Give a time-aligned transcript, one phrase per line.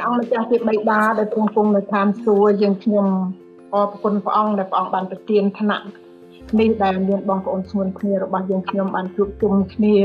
[0.00, 3.06] ព្រះអង្គម្ចាស់ជាបិតាដែលទ្រង់គង់នៅឋានសួគ៌យើងខ្ញុំ
[3.74, 5.80] អរគុណព្រះអង្គដែលព្រះអង្គបានប្រទានឋានៈ
[6.60, 9.96] នេះដែលមានបងប្អូនស្ងួនគ្នារបស់យើងខ្ញុំបានជួបជុំគ្នា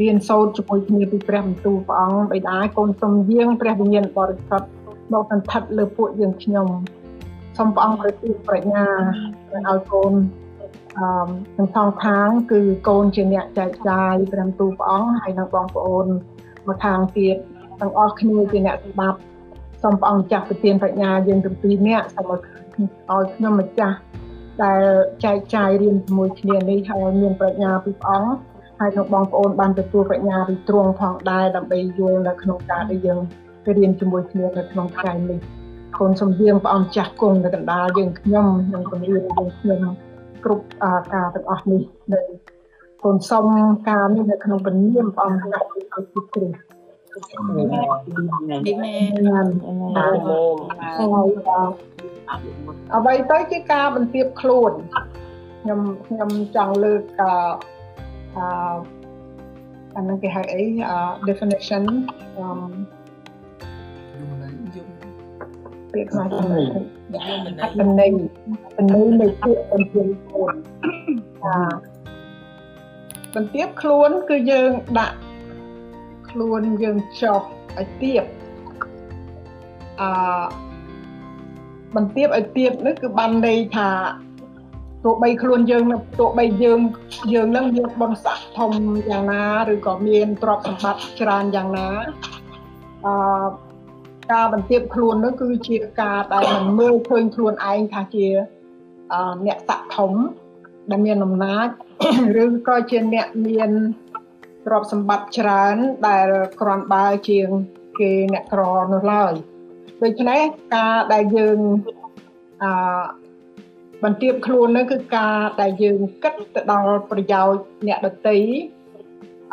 [0.00, 4.68] រៀនសូត្រជាមួយគ្នាពីព្រះបន្ទូលព្រះអង្គបិតាកូនសូមយាងព្រះវិញ្ញាណបរិសុទ្ធ
[5.12, 6.68] មកសន្ធិដ្ឋលើពួកយើងខ្ញុំ
[7.56, 8.86] សូមព្រះអង្គប្រទានប្រាជ្ញា
[9.52, 10.12] ឲ្យកូន
[10.98, 16.06] អឺទាំងសងខាងគឺកូនជាអ្នកចែកចាយព្រះបន្ទូលព្រះអង្គហើយនិងបងប្អូន
[16.66, 17.36] មកខាងទៀត
[17.84, 19.18] ទាំងអស់គ្នាជាអ្នកស្ដាប់
[19.82, 22.40] សូមព្រះអង្គចាស់ប្រទានប្រាជ្ញាយើងទាំងពីរនាក់សូមឲ្យ
[23.34, 23.96] ខ្ញុំម្ចាស់
[24.62, 24.82] ដែល
[25.24, 28.32] ចែកចាយរៀនជាមួយគ្នានេះហើយមានប្រាជ្ញាពីព្រះអង្គ
[28.80, 33.20] ហើយនឹងបងប្អូនបានទទួលប្រាជ្ញាពីទ្រង់ផងដែរដើម្បីយល់នៅក្នុងការដែលយើង
[33.76, 35.38] រៀនជាមួយគ្នានៅក្នុងថ្ងៃនេះ
[35.98, 39.80] កូនសំយាងព្រះអង្គចាស់គង់នៅកណ្ដាលយើងខ្ញុំនិងពង្រៀនយើងខ្ញុំ
[40.44, 40.64] គ្រប់
[41.14, 41.82] ការទាំងអស់នេះ
[42.12, 42.20] នៅ
[43.04, 43.44] កូនសុំ
[43.88, 46.73] ការនេះនៅក្នុងពនាមព្រះអង្គចាស់ឲ្យពីគ្រីស្ទ
[47.16, 49.12] អេមែន
[49.66, 50.06] អេមែន
[52.94, 54.72] អ្វីទៅជាការបន្ទាបខ្លួន
[55.60, 58.46] ខ្ញុំខ្ញុំចង់លើកអឺ
[59.96, 60.62] អានឹងគេហៅអី
[61.28, 61.84] definition
[62.38, 62.46] អឺ
[65.92, 66.62] ពាក្យខ្មែរចំណេញ
[67.78, 68.12] ចំណេញ
[68.76, 70.54] ចំណេញនៃពាក្យបន្ទាបខ្លួន
[71.44, 71.56] អា
[73.34, 75.16] បន្ទាបខ្លួនគឺយើងដាក់
[76.34, 77.40] ខ្លួនយើងចុះ
[77.78, 78.24] ឲ្យទៀប
[80.00, 80.44] អឺ
[81.96, 83.90] បន្ទាបឲ្យទៀបនេះគឺបានន័យថា
[85.04, 85.82] ទោះបីខ្លួនយើង
[86.20, 86.80] ទោះបីយើង
[87.34, 88.72] យើងនឹងមានបុណ្យស័ក្តិធំ
[89.10, 91.88] យ៉ាងណាឬក៏មានទ្រព្យសម្បត្តិច្រើនយ៉ាងណា
[93.06, 93.14] អឺ
[94.32, 98.26] ការបន្ទាបខ្លួននោះគឺជាការដែលមិនមើលឃើញខ្លួនឯងថាជា
[99.46, 100.12] អ្នកស័ក្តិធំ
[100.90, 101.68] ដែលមានអំណាច
[102.42, 103.70] ឬក៏ជាអ្នកមាន
[104.66, 105.76] ទ្រព្យសម្បត្តិច្រើន
[106.08, 106.28] ដែល
[106.60, 107.48] ក្រាន់បើជាង
[108.00, 108.62] គេអ្នកក្រ
[108.92, 109.32] នោះឡើយ
[110.02, 110.40] ដូច្នេះ
[110.74, 111.58] ការដែលយើង
[112.62, 113.02] អឺ
[114.04, 118.36] បន្ទាបខ្លួននោះគឺការដែលយើងគិតទៅដល់ប្រយោជន៍អ្នកដទៃ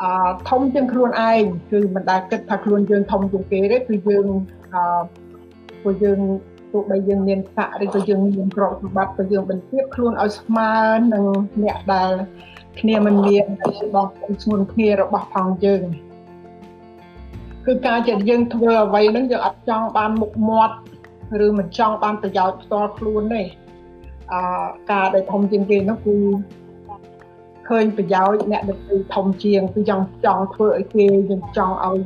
[0.02, 4.26] អឺធំជាងខ្លួនឯងគឺមិនដែលគិតថាខ្លួនយើងធំជាងគេទេគឺយើង
[4.74, 4.84] អឺ
[5.82, 6.20] ព្រោះយើង
[6.72, 10.74] ទោះបីយើងមានស័ក្តិឬក៏យើងមានទ្រព្យសម្បត្តិក៏យើងបន្ទាបខ្លួនឲ្យស្មើ
[11.14, 11.26] នឹង
[11.64, 12.12] អ្នកដែល
[12.82, 13.46] គ្នាមិនមាន
[13.96, 15.84] បងប្អូនស្មុនគ្នារបស់ផងយើង
[17.66, 20.76] គឺការជាយើងធ្វើអ្វីហ្នឹងយើងអត់ចង់បានមុខមាត់
[21.46, 23.44] ឬមិនចង់បានប្រយោជន៍ផ្ទាល់ខ្លួនទេ
[24.34, 24.42] អឺ
[24.92, 26.18] ការដែលធំជាងគេនោះគឺ
[27.68, 32.00] ឃើញប្រយោជន៍អ្នកដទៃធំជាងគឺចង់ចង់ធ្វើឲ្យគេយើងចង់ឲ្យ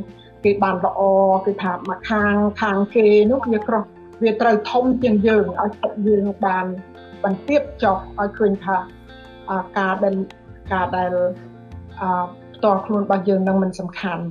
[0.44, 1.02] គេបានល្អ
[1.46, 3.84] គឺថាមកខាងខាងគេនោះវាក្រោះ
[4.24, 6.66] វាត្រូវធំជាងយើងឲ្យចិត្តយើងបាន
[7.24, 8.78] បន្ទាបចុះឲ្យឃើញថា
[9.78, 10.16] ការដែល
[10.72, 11.12] ការដែល
[12.00, 12.10] អឺ
[12.56, 14.24] ផ្ទាល់ខ្លួនរបស់យើងនឹងមិនសំខាន់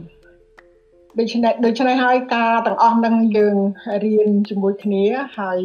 [1.18, 3.56] ដូច្នេះដូច្នេះហើយការទាំងអស់នឹងយើង
[4.04, 5.04] រៀនជាមួយគ្នា
[5.38, 5.58] ហើយ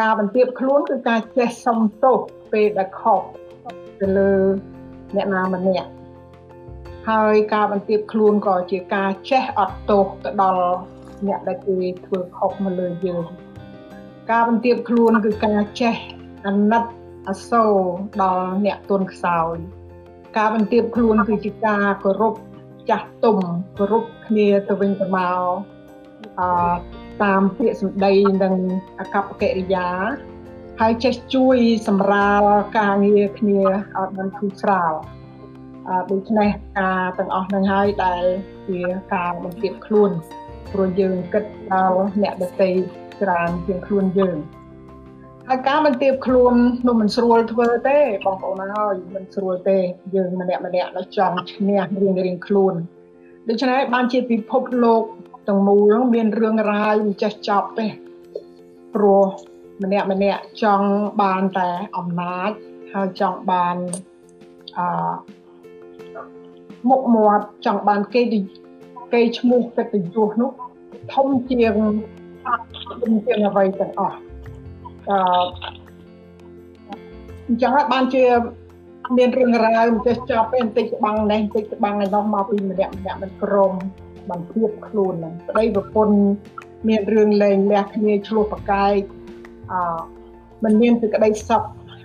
[0.00, 2.18] ការបន្ទាបខ្លួនគឺការចេះសុំទោស
[2.52, 3.20] ពេលដែលខុស
[4.00, 4.32] ទៅលើ
[5.16, 5.90] អ្នកណាម្នាក់
[7.08, 10.66] ហើយការបន្ទាបខ្លួនក៏ជាការចេះអត់ទោសទៅដល់
[11.26, 13.24] អ្នកដែលគេធ្វើខុសមកលើយើង
[14.30, 15.94] ការបន្ទាបខ្លួនគឺការចេះ
[16.46, 16.84] អាណិត
[17.28, 17.74] អាសូរ
[18.22, 19.56] ដល់អ្នកទុនខ្សោយ
[20.36, 22.34] ការបន្ទាបខ្លួនគឺជាការគោរព
[22.90, 23.38] ចាស់ទុំ
[23.78, 25.40] គោរពគ្នាទៅវិញទៅមក
[26.38, 26.48] អឺ
[27.22, 28.12] តាមពាក្យសម្ដី
[28.42, 28.54] និង
[28.98, 29.88] អកប្បកិរិយា
[30.80, 31.58] ហើយចេះជួយ
[31.88, 32.42] សម្រាល
[32.78, 34.92] ការងារគ្នាឲ្យបានធូរស្រាល
[35.88, 38.24] អឺដូច្នេះការទាំងអស់នឹងហើយដែល
[38.68, 38.80] ជា
[39.14, 40.10] ការបន្ទាបខ្លួន
[40.72, 42.70] ព្រោះយើងគិតដល់អ្នកដទៃ
[43.20, 44.36] ច្រើនជាងខ្លួនយើង
[45.48, 46.54] ហើយការមិនទៀបខ្លួន
[46.86, 49.78] នោះមិនស្រួលធ្វើទេបងប្អូនហើយមិនស្រួលទេ
[50.14, 52.74] យើងម្នាក់ម្នាក់នៅចង់ឈ្នះរៀងរៀងខ្លួន
[53.48, 55.02] ដូច្នេះបានជាពិភពលោក
[55.48, 57.86] ទាំងមូលមានរឿងរ៉ាវមិនចេះចប់ទេ
[58.94, 59.24] ព្រោះ
[59.82, 60.88] ម្នាក់ម្នាក់ចង់
[61.22, 62.50] បានតែអំណាច
[62.92, 63.76] ហើយចង់បាន
[64.76, 64.86] អឺ
[66.88, 68.22] មុខមាត់ចង់បានគេ
[69.12, 70.50] គេឈ្មោះកិត្តិយសនោះ
[71.14, 71.74] ធំជាង
[73.00, 74.23] ធំជាងអ្វីទាំងអស់
[75.10, 75.18] អឺ
[77.46, 78.24] អញ្ចឹងហើយបានជា
[79.18, 83.72] មានរឿងរ៉ាវមិនចេះចប់ទេបន្តិចច្បាំងនេះបន្តិចច្បាំងឯនោះមកពីម្នាក់ម្នាក់មិនក្រម
[84.28, 86.16] បានធៀបខ្លួនហ្នឹងប្តីប្រពន្ធ
[86.88, 88.98] មានរឿងលែងលះគ្នាឆ្លោះប្រកែក
[89.72, 89.80] អឺ
[90.64, 91.62] មិនមានសេចក្តីសុខ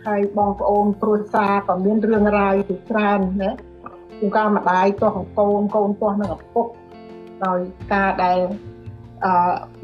[0.07, 3.51] ហើយបងប្អូនគ្រួសារក៏មានរឿងរ៉ាវជាច្រើនណា
[4.19, 6.65] ជាការម្ដាយទាស់កូនកូនទាស់នឹងឪពុក
[7.45, 7.59] ដោយ
[7.93, 8.39] ការដែល
[9.25, 9.33] អឺ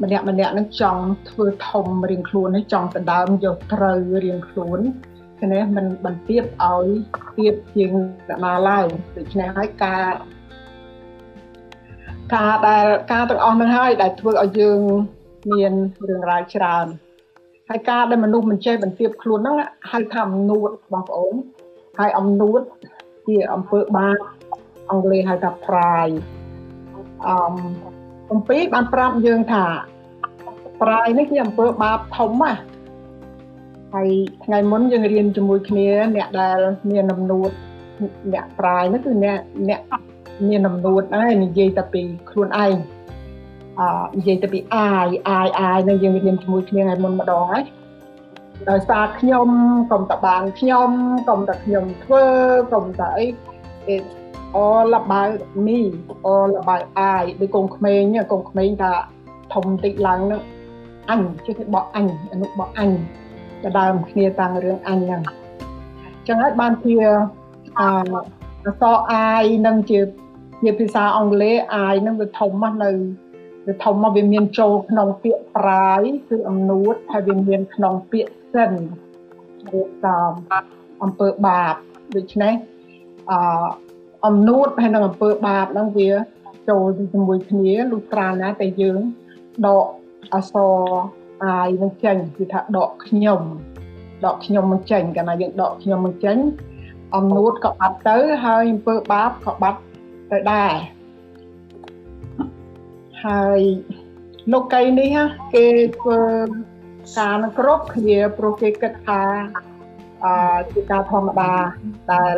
[0.02, 4.80] ម្នាក់ម្នាក់នឹងចង់ធ្វើធំរៀងខ្លួននេះចង់ដណ្ដើមយកត្រូវរៀងខ្លួន
[5.40, 6.86] ដូច្នេះมันបន្ទាបឲ្យ
[7.36, 7.92] ទៀបជាង
[8.28, 8.86] អ្នកណាឡើយ
[9.16, 10.12] ដូច្នេះហើយការ
[12.34, 14.80] ការដែលការទាំងអស់នឹងហើយដែលធ្វើឲ្យយើង
[15.52, 15.72] មាន
[16.08, 16.86] រឿងរ៉ាវច្រើន
[17.68, 19.56] ហើយការដែលមនុស្សមិនចេះបន្ទាបខ្លួនហ្នឹង
[19.90, 21.34] ហៅថាអំនួតបងប្អូន
[21.98, 22.60] ហើយអំនួត
[23.26, 24.18] ជាអំពើបាប
[24.90, 26.16] អង់គ្លេសហៅថា pride
[27.26, 27.54] អម
[28.32, 29.64] អំពីបានប្រាប់យើងថា
[30.80, 32.60] pride នេះជាអំពើបាបធំណាស់
[33.94, 34.08] ហើយ
[34.44, 36.58] ថ្ងៃមុនយើងរៀនជាមួយគ្នាអ្នកដែល
[36.90, 37.50] មានអំនួត
[38.32, 39.38] អ្នក pride នោះគឺអ្នក
[39.68, 39.80] អ្នក
[40.48, 42.76] មានអំនួតហើយនិយាយតែពីខ្លួនឯង
[43.80, 43.88] អឺ
[44.18, 47.64] និយាយទៅពីអាយអាយអាយនៅយើងរៀនជាមួយគ្នាថ្ងៃមុនម្ដងហើយ
[48.70, 49.48] ដោយសារខ្ញុំ
[49.90, 50.90] កុំតបានខ្ញុំ
[51.28, 52.24] កុំតខ្ញុំធ្វើ
[52.72, 53.24] កុំតអី
[53.94, 54.10] it's
[54.64, 55.80] all about me
[56.30, 56.84] all about
[57.20, 58.92] I ដូចកូនក្មេងកូនក្មេងថា
[59.54, 60.42] ធំតិចឡើងនឹង
[61.10, 62.90] អញជិះទៅបោះអញអនុបោះអញ
[63.64, 65.22] ដដើមគ្នាតាំងរឿងអញហ្នឹង
[66.26, 66.94] ចឹងហើយបានជា
[67.80, 67.82] អ
[68.66, 68.82] អស
[69.12, 69.98] អាយនឹងជា
[70.62, 72.90] ជាភាសាអង់គ្លេសអាយនឹងវាធំមកនៅ
[73.66, 78.72] វាធំមកវាមានចូលក្នុងពាក្យប្រាយគឺអំនួតហើយវាមានក្នុងពាក្យសិន
[79.72, 80.30] រៀបចំ
[81.02, 81.74] អំពើបាប
[82.16, 82.54] ដូច្នេះ
[83.30, 83.32] អ
[84.26, 86.10] អំនួតហើយនឹងអំពើបាបហ្នឹងវា
[86.68, 88.98] ចូលជាមួយគ្នាលុះត្រាណាតែយើង
[89.66, 89.86] ដក
[90.34, 90.76] អសរ
[91.44, 93.40] អាយនឹងចេញគឺថាដកខ្ញុំ
[94.24, 96.36] ដកខ្ញុំមិនចេញកាលណាយើងដកខ្ញុំមិនចេញ
[97.16, 99.80] អំនួតក៏បាត់ទៅហើយអំពើបាបក៏បាត់
[100.32, 100.72] ទៅដែរ
[103.24, 103.60] ហើយ
[104.52, 105.16] លោកីនេះ
[105.54, 105.66] គេ
[105.98, 106.20] ធ្វើ
[107.18, 109.22] ការនឹងគ្រប់គ្នាព្រោះគេគិតថា
[110.24, 111.52] អឺជាការធម្មតា
[112.12, 112.36] ដែល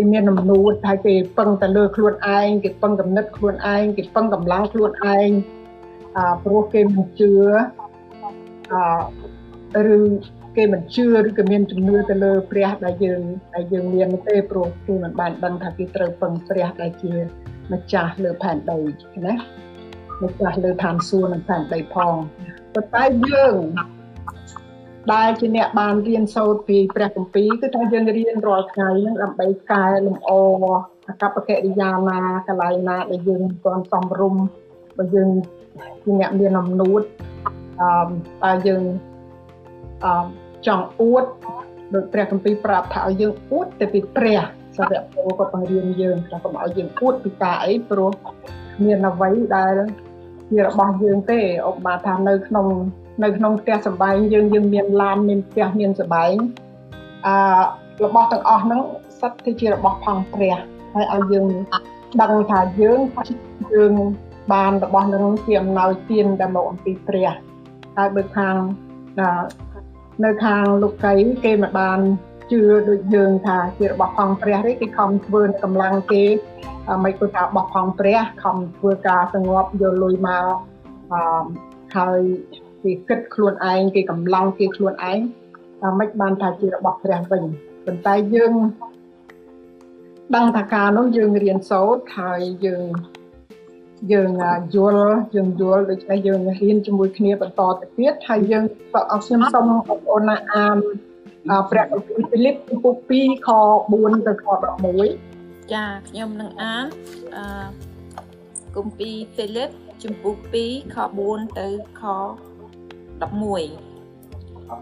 [0.00, 5.30] គេមានអំនួតហើយគេពឹងទៅលើខ្លួនឯងគេពឹងកំណត់ខ្លួនឯងគេពឹងកម្លាំងខ្លួនឯង
[6.16, 7.32] អឺព្រោះគេមិនជឿ
[9.76, 9.98] អឺឬ
[10.56, 13.22] គេមិនជឿឬក៏មានជំនឿទៅលើព្រះដែលយើង
[13.54, 17.12] ដែលយើងមានទេព្រោះគេមិនបានដឹងថាគេត្រូវពឹងព្រះដែលជា
[17.72, 18.78] ម្ចាស់លើផែនដី
[19.26, 19.34] ណា
[20.22, 22.14] ម្ចាស់លើឋានសួគ៌និងផែនដីផង
[22.74, 23.56] ប៉ុន្តែយើង
[25.12, 30.30] ដែលជាអ្នកបានរៀនសូត្រពីព្រះគម្ពីរគឺថាយើងរៀនរាល់ថ្ងៃហ្នឹងដើម្បីកែលម្អ
[31.08, 32.18] អកប្បកិរិយាណា
[32.48, 34.42] កន្លែងណាដែលយើងមិនទាន់សមរម្យ
[34.98, 35.30] បើយើង
[36.04, 37.02] ជាអ្នកមានអំណួត
[37.80, 37.90] អឺ
[38.42, 38.82] តែយើង
[40.04, 40.26] អឺ
[40.66, 41.24] ចង់អួត
[41.94, 44.40] ដោយព្រះគម្ពីរប្រាប់ថាឲ្យយើងអួតទៅពីព្រះ
[44.76, 48.12] សាវកពលក៏បង្រៀនយើងថាកុំឲ្យយើងអួតពីការអីព្រោះ
[48.84, 49.74] មានអ្វីដែល
[50.50, 52.66] ជារបស់យើងទេឧបមាថានៅក្នុង
[53.22, 56.34] នៅក្នុងផ្ទះសម្បែងយើងយើងមានឡានមានផ្ទះមានសម្បែង
[57.26, 57.34] អឺ
[58.04, 58.82] របស់ទាំងអស់ហ្នឹង
[59.20, 60.56] សិតទៅជារបស់ផងព្រះ
[60.94, 61.46] ហើយឲ្យយើង
[62.22, 63.00] ដឹងថាយើង
[63.74, 63.92] យើង
[64.52, 67.28] បានរបស់នឹងជាអំណោយទានដែលមកអំពីព្រះ
[67.96, 68.56] ហើយបើខាង
[70.24, 71.12] នៅខាងលោកកៃ
[71.44, 71.98] គេមិនបាន
[72.50, 76.24] ជឿដូចយើងថាជារបស់ផងព្រះទេគេខំធ្វើកម្លាំងគេ
[77.04, 80.46] មិនគាត់ថាបោះផងព្រះខំធ្វើការសងប់យកលុយមក
[81.12, 81.44] អឺ
[81.96, 82.20] ហើយ
[82.82, 85.18] គេគិតខ្លួនឯងគេកម្លាំងគេខ្លួនឯង
[85.82, 87.42] តែមិនបានថាជារបស់ព្រះវិញ
[87.84, 88.52] ប៉ុន្តែយើង
[90.34, 92.84] ដឹងថាការនោះយើងរៀនសូត្រហើយយើង
[94.12, 94.30] យើង
[94.74, 98.64] យល់យើងយល់ដូច្នេះយើងរៀនជាមួយគ្នាបន្តទៅទៀតហើយយើង
[99.12, 100.76] អរខ្ញុំសូមបងប្អូនណាអាន
[101.70, 103.48] ព្រះគម្ពីរហ្វីលីបចំពោះ2ខ
[103.88, 104.44] 4ទៅខ
[105.08, 106.86] 11ចាខ្ញុំនឹងអាន
[107.36, 107.44] អឺ
[108.76, 109.70] គម្ពីរហ្វីលីប
[110.02, 110.96] ចំពោះ2ខ
[111.28, 111.66] 4ទៅ
[112.00, 112.47] ខ11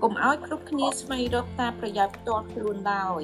[0.03, 3.23] កុំឲ្យគ្រប់គ្នាស្វែងរកតាមប្រយោជន៍ផ្ទាល់ខ្លួនឡើយ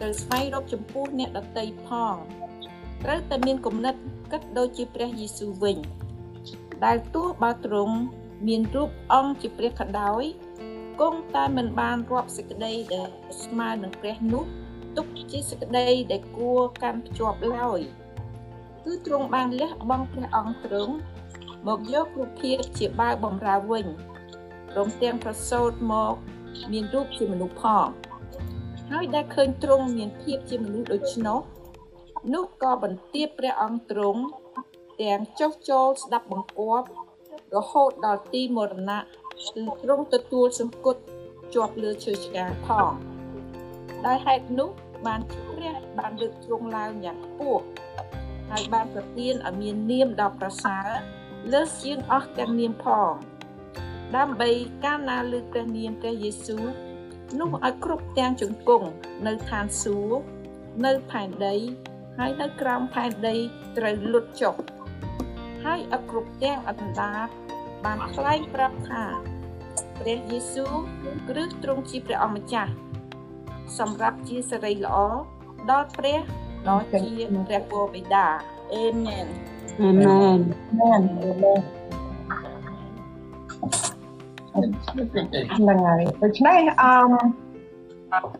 [0.00, 2.14] ត្រូវស្វែងរកចំពោះអ្នកដតីផង
[3.04, 3.94] ត្រូវតែមានគំនិត
[4.32, 5.78] គិតដូចជាព្រះយេស៊ូវវិញ
[6.84, 7.96] ដែលទោះបើទ្រង់
[8.46, 10.22] មានរូបអង្គជាព្រះក៏ដោយ
[11.00, 13.08] គង់តែមិនបានរាប់សេចក្តីដែល
[13.42, 14.44] ស្មើនឹងព្រះនោះ
[14.96, 17.80] ទុកជាសេចក្តីដែលគួរកាន់ភ្ជាប់ឡើយ
[18.84, 20.94] គឺទ្រង់បានលះបង់ព្រះអង្គទ្រង់
[21.66, 23.86] មកយករូបភាពជាបាវបំរើវិញ
[24.78, 26.14] ព្រមទាំងប្រសូតមក
[26.72, 27.86] មានរូបជាមនុស្សផង
[28.90, 31.38] ហើយដែលឃើញទ្រង់មានភាពជាមនុស្សដូច្នោះ
[32.34, 34.22] នោះក៏បន្ទាបព្រះអង្គទ្រង់
[35.02, 36.86] ទាំងចុះចូលស្ដាប់បង្គាប់
[37.56, 41.00] រហូតដល់ទីមរណៈគឺទ្រង់ទទួលសង្កត់
[41.54, 42.92] ជាប់លើឈើឆ្កាងផង
[44.06, 44.70] ដោយហេតុនោះ
[45.06, 47.64] បានព្រះបានលើកទ្រង់ឡើងយ៉ាងខ្ពស់
[48.50, 50.88] ហើយបានប្រទានឲ្យមាននាមដ៏ប្រសើរ
[51.52, 53.14] លើសជាងអស់ទាំងនាមផង
[54.16, 54.50] ដើម្បី
[54.84, 56.64] កាលណាលើព្រះនាមព្រះយេស៊ូវ
[57.38, 58.88] នោះឲ្យគ្រប់ទាំងជង្គង់
[59.26, 60.24] នៅឋានសួគ៌
[60.84, 61.56] នៅផែនដី
[62.18, 63.36] ហើយនៅក្រោមផែនដី
[63.76, 64.54] ត្រូវលុតចុះ
[65.64, 67.28] ហើយឲ្យគ្រប់ទាំងអណ្ដាត
[67.84, 69.04] បានថ្លែងប្រាប់ថា
[70.00, 70.74] ព្រះយេស៊ូវ
[71.28, 72.72] គ្រឹះទ្រង់ជាព្រះអម្ចាស់
[73.78, 74.96] សម្រាប់ជាសេរីល្អ
[75.70, 76.20] ដល់ព្រះ
[76.68, 77.10] ដល់ជា
[77.48, 78.26] ព្រះគោបិតា
[78.74, 79.26] Amen
[79.82, 80.38] អាមែន
[80.80, 81.00] មែន
[81.42, 81.75] មែន
[84.56, 87.10] ហ្នឹងហើយដូច្នេះអម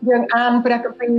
[0.08, 1.18] យើងអានព្រះគម្ពីរ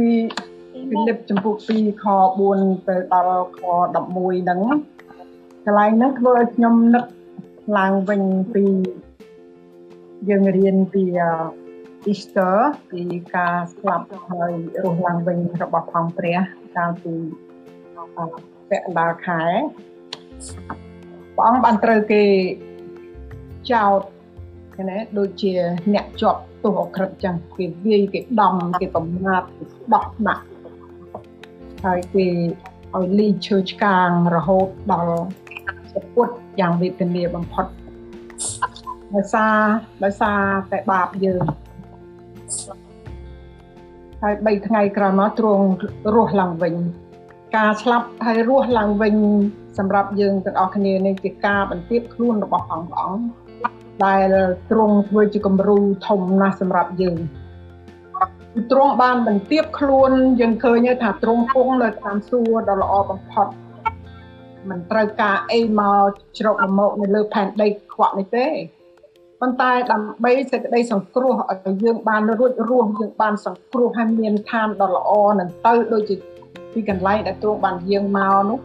[0.89, 2.05] ពីលិបចំពុក2ខ
[2.45, 3.61] 4ទៅដល់ខ
[3.95, 4.61] 11ហ្នឹង
[5.65, 7.05] កន្លែងហ្នឹងធ្វើឲ្យខ្ញុំនឹក
[7.77, 8.23] ឡើងវិញ
[8.53, 8.65] ពី
[10.29, 11.03] យើងរៀនពី
[12.11, 12.55] Easter
[12.91, 13.01] ពី
[13.35, 16.37] ការស្លាប់ហើយរស់ឡើងវិញរបស់ផងព្រះ
[16.75, 17.13] កាលពី
[18.69, 19.43] ពាក់កណ្ដាលខែ
[21.35, 22.23] ព្រះអង្គបានត្រូវគេ
[23.71, 23.99] ចោទ
[24.89, 25.53] ណាដូចជា
[25.93, 30.45] អ្នកជាប់ទោសអក្រិតចឹងគេវាយគេដំគេបំមាត់គេស្ដោះដាក់
[31.85, 32.27] ហើយគេ
[32.95, 35.19] ឲ្យលីឈើឆ្កាងរហូតដល់
[35.93, 36.29] សពុត
[36.59, 37.65] យ៉ាងវេទនាបំផុត
[39.13, 39.57] ដោយសារ
[40.03, 40.41] ដោយសារ
[40.71, 41.43] តែបាបយើង
[44.21, 45.65] ហើយ3ថ្ងៃក្រោយមកទ្រង់
[46.15, 46.75] រស់ឡើងវិញ
[47.55, 49.15] ការស្លាប់ហើយរស់ឡើងវិញ
[49.77, 53.46] សម្រាប់យើងទាំងអស់គ្នានេះជាការបន្ទាបខ្លួនរបស់ព្រះអង្គ
[54.05, 54.27] ដែល
[54.71, 55.77] ទ្រង់ធ្វើជាគំរូ
[56.07, 57.17] ធំណាស់សម្រាប់យើង
[58.71, 63.47] ទ្រង់បានបន្ទាបខ្លួនយើងឃើញថាទ្រង់គង់នៅតាមសួគ៌ដ៏ល្អបំផុត
[64.69, 68.47] មិនត្រូវការអីមកជ្រកមកនៅលើផែនដីខ្វក់នេះទេ
[69.41, 76.15] ប៉ុន្តែដើម្បីសេចក្តីសង្គ្រោះឲ្យយើងបានរួចរស់យើងបានសង្គ្រោះឲ្យមានឋានដ៏ល្អនឹងទៅដូចជា
[76.73, 78.59] ពីកន្លែងដែលទ្រង់បានយាងមកនោះ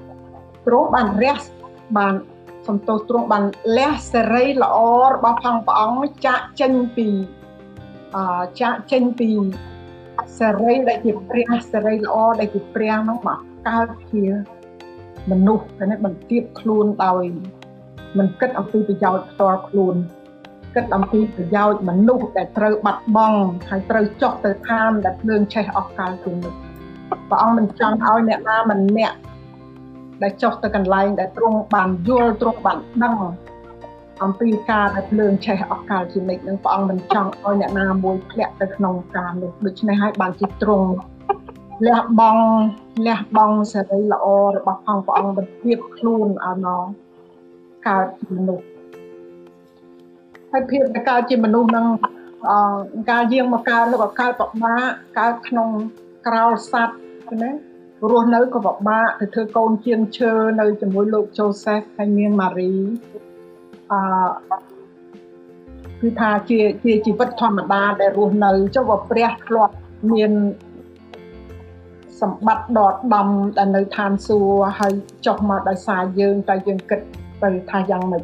[0.67, 1.37] ទ្រង់បានរះ
[1.99, 2.15] បាន
[2.67, 3.45] សំទោសទ្រង់បាន
[3.77, 4.77] លះសេរីល្អ
[5.13, 7.09] របស់ផងព្រះអង្គចាក់ចេញពី
[8.17, 8.19] អ
[8.61, 9.31] ចាក់ចេញពី
[10.39, 13.39] សេរីដែលជាព្រះសេរីល្អដែលជាព្រះនោះមក
[13.69, 14.25] កើតជា
[15.31, 17.25] មនុស្សតែនេះបន្ទាបខ្លួនដោយ
[18.19, 19.95] មិនគិតអំពីប្រយោជន៍ផ្ទាល់ខ្លួន
[20.75, 23.41] គិតអំពីប្រយោជន៍មនុស្សដែលត្រូវបាត់បង់
[23.71, 26.59] ហើយត្រូវចុះទៅឋានដែលភ្លើងឆេះអស់កាលជានិច្ច
[27.29, 29.17] ព្រះអង្គមិនចង់ឲ្យអ្នកណាម្នាក់
[30.23, 33.17] ដែលចុះទៅកន្លែងដែលទ្រង់បានយល់ទ្រង់បានដឹង
[34.23, 40.89] អំពីការដែលភ្លើងឆេះអស់កាលជានិច្ចនឹងព្រះអង្គមិនចង់ឲ្យអ្នកណាមួយធ្លាក់ទៅក្នុងការនោះដូច្នេះហើយបានជាទ្រង់
[41.87, 42.45] លះបង់
[43.07, 44.27] លះបង់សេរីល្អ
[44.57, 46.85] របស់ផងព្រះអង្គបន្ទាបខ្លួនឲ្យមក
[47.87, 48.67] កើតជាមនុស្ស
[50.51, 51.87] ហើយភាពដែលកើតជាមនុស្សនឹង
[52.49, 52.53] អ
[53.11, 54.85] ការយាងមកកើតនោះក៏កើតពិបាក
[55.19, 55.69] កើតក្នុង
[56.27, 57.01] ក្រោលសัตว์
[57.43, 57.51] ណា
[58.11, 62.73] រស់នៅក៏ពិបាកទៅធ្វើកូនជាងឈើនៅជាមួយលោកជូសេហ្វហើយនាងម៉ារី
[63.93, 64.01] អឺ
[66.01, 69.75] គឺថាជាជាជីវិតធម្មតាដែលរស់នៅចុះបើព្រះធ្លាប់
[70.13, 70.33] មាន
[72.21, 73.29] សម្បត្តិដកដំ
[73.59, 74.93] ដែលនៅឋានសួគ៌ហើយ
[75.27, 77.01] ចុះមកដោយសារយើងតែយើងគិត
[77.43, 78.23] ទៅថាយ៉ាងម៉េច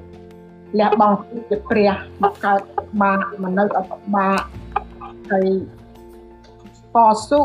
[0.79, 1.17] លះបង់
[1.49, 1.91] ជាព្រះ
[2.23, 2.61] មកកើត
[3.03, 4.43] បាកមកនៅអត់បាក
[5.31, 5.49] ហើយ
[6.95, 6.97] ត
[7.29, 7.43] ស៊ូ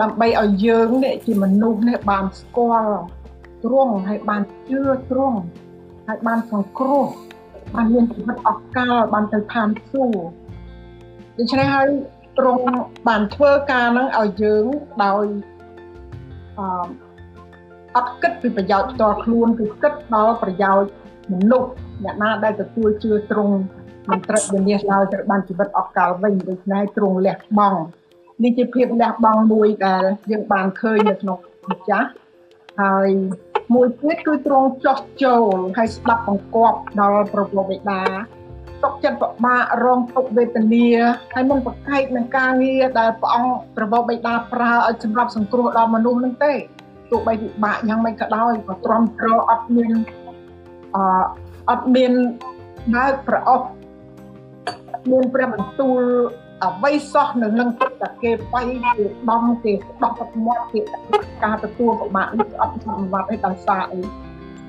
[0.00, 2.98] ដើម្បីឲ្យយើងនេះជាមនុស្សនេះបានស្គាល់
[3.64, 4.80] ទ្រង់ហើយបានជឿ
[5.10, 5.38] ទ្រង់
[6.08, 7.06] ហើយបានសង្គ្រោះ
[7.74, 10.24] បានមានជីវិតអស់កលបានទៅឋានសួគ៌
[11.38, 11.88] ដូច្នេះហើយ
[12.38, 12.64] ទ្រង់
[13.08, 14.64] បានធ្វើការនឹងឲ្យយើង
[15.04, 15.24] ដោយ
[16.58, 16.66] អឺ
[17.96, 20.90] អត់គិតពីប្រយោជន៍ផ្ទាល់ខ្លួនគឺគិតដល់ប្រយោជន៍
[21.32, 21.70] មនុស្ស
[22.04, 23.56] អ្នកណាដែលទទួលជឿទ្រង់
[24.10, 27.80] មិនត្រូវវិនិច្ឆ័យឡើយត្រូវបានជីវិតអស់កលវិញដូច្នេះទ្រង់លះបង់
[28.42, 31.38] នេះជាភាពលះបង់មួយដែលយើងបានឃើញនៅក្នុង
[31.70, 32.08] ម្ចាស់
[32.80, 33.08] ហើយ
[33.74, 38.00] មួយទៀតគឺទ្រង់ចោះចូលហើយស្ដាប់បង្គាប់ដល់ប្រពោបិតា
[38.82, 40.88] ទុកចិត្តពិបាករងទុកវេទនា
[41.34, 46.52] ហើយមិនប្រកែកនឹងការងារដែលព្រះអង្គប្រពោបិតាប្រើឲ្យសម្រាប់សង្គ្រោះដល់មនុស្សនឹងទេ
[47.10, 49.92] ទោះបីពិបាកយ៉ាងម៉េចក៏ដោយក៏ទ្រាំទ្រអត់មាន
[50.94, 51.04] អឺ
[51.70, 52.12] អត់មាន
[52.94, 53.66] បើកប្រអប់
[55.10, 56.00] មានព្រះបន្ទូល
[56.64, 60.80] អ្វីសោះនៅនឹងទឹកតែគេបាយគេដំគេដោះទឹកមាត់គេ
[61.44, 64.00] ការទទួលប្រមាថនេះអត់សម្បត្តិអីដោយសារអី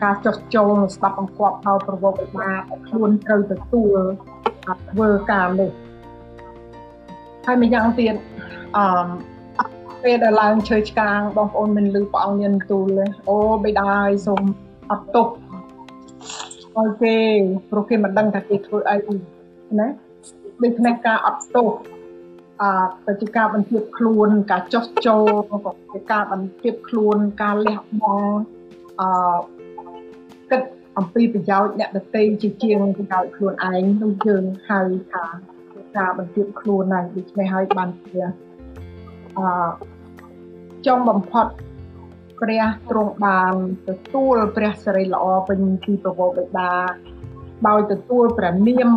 [0.03, 2.49] ការចោះចូលស្ដាប់បង្គាប់ឲ្យប្រវត្តិថា
[2.87, 3.99] ខ្លួនត្រូវទទួល
[4.91, 5.71] ធ្វើការនេះ
[7.45, 8.15] ហើយម្យ៉ាងទៀត
[8.77, 8.85] អឺ
[10.03, 14.41] ពេលដែលឡើងឈើឆ្កាងបងប្អូនមិនលឺព្រះអង្គមានទូលអូបិតាឲ្យសូម
[14.91, 15.27] អត់ទោស
[16.77, 17.15] ឲ្យគេ
[17.69, 18.97] ព្រោះគេមិនដឹងថាគេធ្វើអី
[19.79, 19.87] ណា
[20.63, 21.69] ដូច្នេះការអត់ទោស
[22.61, 22.69] អឺ
[23.07, 25.31] ទៅជាការបន្ទាបខ្លួន ការចោះចូល
[25.65, 28.29] ក៏ជាការបន្ទាបខ្លួនការលះបង់
[28.99, 29.07] អឺ
[30.51, 30.61] គិត
[30.97, 34.79] អំពីប្រយោជន៍អ្នកដទៃជាជាងប្រយោជន៍ខ្លួនឯងនោះយើងហៅ
[35.13, 35.25] ថា
[35.97, 38.17] ការបន្ទាបខ្លួនហើយដូច្នេះហើយបានជា
[39.37, 39.47] អឺ
[40.85, 41.47] ចុងបំផុត
[42.41, 43.53] ព្រះទ្រង់បាន
[43.87, 46.71] ទទួលព្រះសិរីល្អពេញពីប្រវោបិតា
[47.67, 48.91] ដោយទទួលព្រះនាម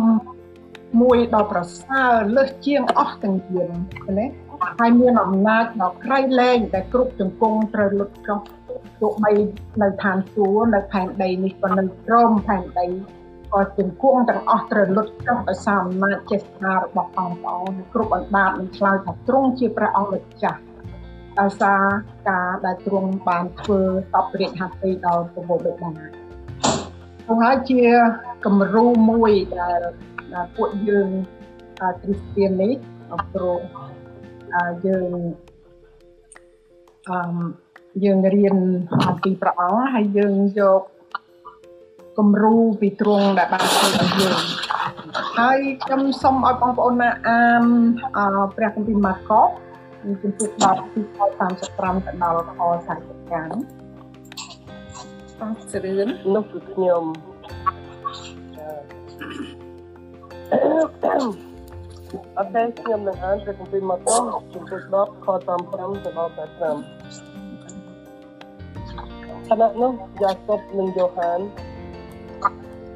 [1.01, 3.71] មួយដ៏ប្រសើរលើសជាងអស់ទាំងយាន
[4.19, 4.27] ណា
[4.79, 8.39] ហើយមានអំណាចដ៏ក្រៃលែងដែលគ្រប់ជង្គង់ត្រូវលុតចុះ
[9.01, 9.31] ទោះបី
[9.81, 12.85] នៅឋានសួគ៌នៅផែនដីនេះក៏នៅក្រមផែនដី
[13.53, 20.59] ក៏ជំគង់ទាំងអស់ត្រូវលុតចុះដោយសារអំណាចចេស្តារបស់អង្គព្រះអង្គគ្រប់អណ្ដាតនឹងឆ្លើយថាទ្រង់ជាព្រះអង្គម្ចាស់
[21.39, 21.81] ដោយសារ
[22.29, 23.81] ការដែលទ្រង់បានធ្វើ
[24.13, 25.89] តបរាជហត្ថីដល់ពពុទ្ធបិតា
[27.27, 27.81] នោះហើយជា
[28.47, 29.81] គំរូមួយដែល
[30.55, 31.09] ពួកយើង
[32.01, 32.73] គ្រីស្ទៀននេះ
[33.33, 33.59] ព្រោះ
[34.85, 35.11] យើង
[37.09, 37.19] អឺ
[38.03, 38.55] យើងរៀន
[39.07, 40.81] អំពីព្រះអង្គហើយយើងយក
[42.17, 44.37] គំរូពីទ្រង់ដែលបានធ្វើឲ្យយើង
[45.39, 47.63] ហើយខ្ញុំសូមឲ្យបងប្អូនណាអាន
[48.55, 49.47] ព្រះគម្ពីរម៉ាកុស
[50.21, 51.17] ជំពូក10ពីខ
[51.61, 52.59] 35ទៅដល់ខ45
[55.39, 57.03] អរស្រឿននោះគឺខ្ញុំ
[62.37, 64.21] អត់ទេខ្ញុំនឹងអានព្រះគម្ពីរម៉ាកុស
[64.53, 67.07] ជំពូក10ខ35ទៅដល់45
[69.47, 71.39] ខណៈនោះយ៉ាកុបនិងយ៉ូហាន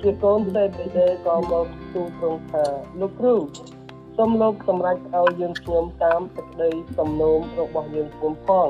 [0.01, 2.65] ជាកូនសេបេដេក៏មកទូលទ្រង់ថា
[2.99, 3.35] លោកគ្រូ
[4.17, 8.69] សូមលោកសម្រេចឲ្យយើងខ្ញុំតាមសេចក្តីសំណូមរបស់យើងខ្ញុំផង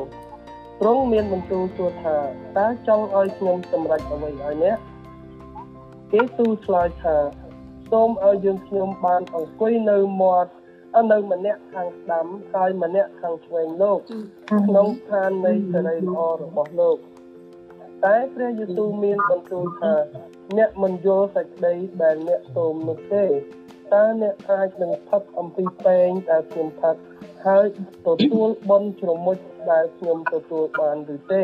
[0.81, 2.17] ទ្រង់មានបន្ទូលសួរថា
[2.58, 4.77] តើចង់ឲ្យខ្ញុំសម្រេចអ្វីឲ្យអ្នក
[6.12, 7.15] គេទូលឆ្លើយថា
[7.91, 10.51] សូមឲ្យយើងខ្ញុំបានអង្គុយនៅមាត់
[11.12, 14.00] នៅម្នាក់ខាងស្ដាំហើយម្នាក់ខាងឆ្វេងលោក
[14.67, 16.98] ក្នុងឋាននៃសេរីល្អរបស់លោក
[18.05, 19.93] តែព្រះយេស៊ូវមានបន្ទូលថា
[20.57, 23.25] អ្នកមិនយល់សេចក្តីដែលអ្នកសូមនោះទេ
[23.93, 26.95] តើអ្នកអាចនឹងផឹកអំពីពេងដែលខ្ញុំផឹក
[27.45, 27.65] ហើយ
[28.07, 29.38] ទទួលបន់ជ្រមុជ
[29.71, 31.43] ដែលខ្ញុំទទួលបានឬទេ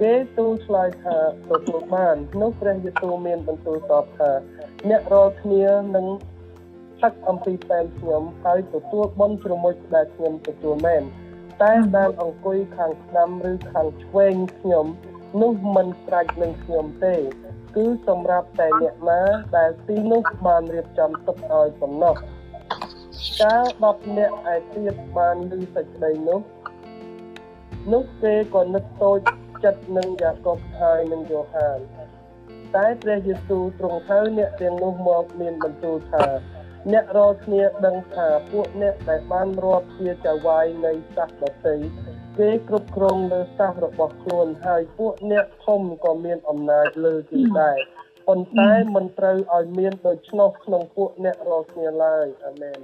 [0.00, 1.16] គេទូលឆ្លើយថា
[1.50, 4.30] ទទួលបាននោះព្រះយេស៊ូវមានបន្ទូលតបថា
[4.88, 5.64] អ្នករាល់គ្នា
[5.96, 6.06] នឹង
[7.00, 11.02] ផឹកអំពីពេងខ្ញុំហើយទទួលបន់ជ្រមុជដែលខ្ញុំទទួលមែន
[11.62, 14.86] តែបានអង្គុយខាងស្ដាំឬខាងឆ្វេងខ្ញុំ
[15.42, 17.14] នោះមិនស្រេចនឹងខ្ញុំទេ
[17.76, 19.20] គឺសម្រាប់តែអ្នកណា
[19.56, 22.14] ដែលទីនោះបានរៀបចំទុកឲ្យប៉ុណ្ណោះ
[23.40, 26.40] កាល10អ្នកឯទៀតបានឮសេចក្តីនោះ
[27.92, 29.20] នោះគេក៏នឹកតូច
[29.64, 31.78] ចិត្តនឹងយ៉ាកុបហើយនឹងយ៉ូហាន
[32.76, 36.26] តែព្រះយេស៊ូវទ្រង់ហៅអ្នកទាំងនោះមកមានបន្ទូលថា
[36.92, 41.76] អ្នករាល់គ្នាដឹងថាពួកអ្នកដែលបានរាប់ជាចៅហ្វាយនៃសាសដទៃ
[42.38, 47.78] គេគ្រប់គ្រងលើសាសរបស់ខ្លួនហើយពួកអ្នកធំក៏មានអំណាចលើគេដែរ
[48.28, 52.78] ប៉ុន្តែមិនត្រូវឲ្យមានដូច្នោះក្នុងពួកអ្នករាល់គ្នាឡើយអាមែន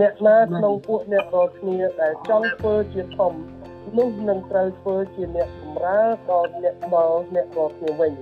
[0.00, 3.32] អ្នកណាក្នុងពួកអ្នករាល់គ្នាដែលចង់ធ្វើជាធំ
[3.96, 8.12] នោះនឹងត្រូវធ្វើជាអ្នកបម្រើដល់អ្នកដល់អ្នករាល់គ្នាវិញ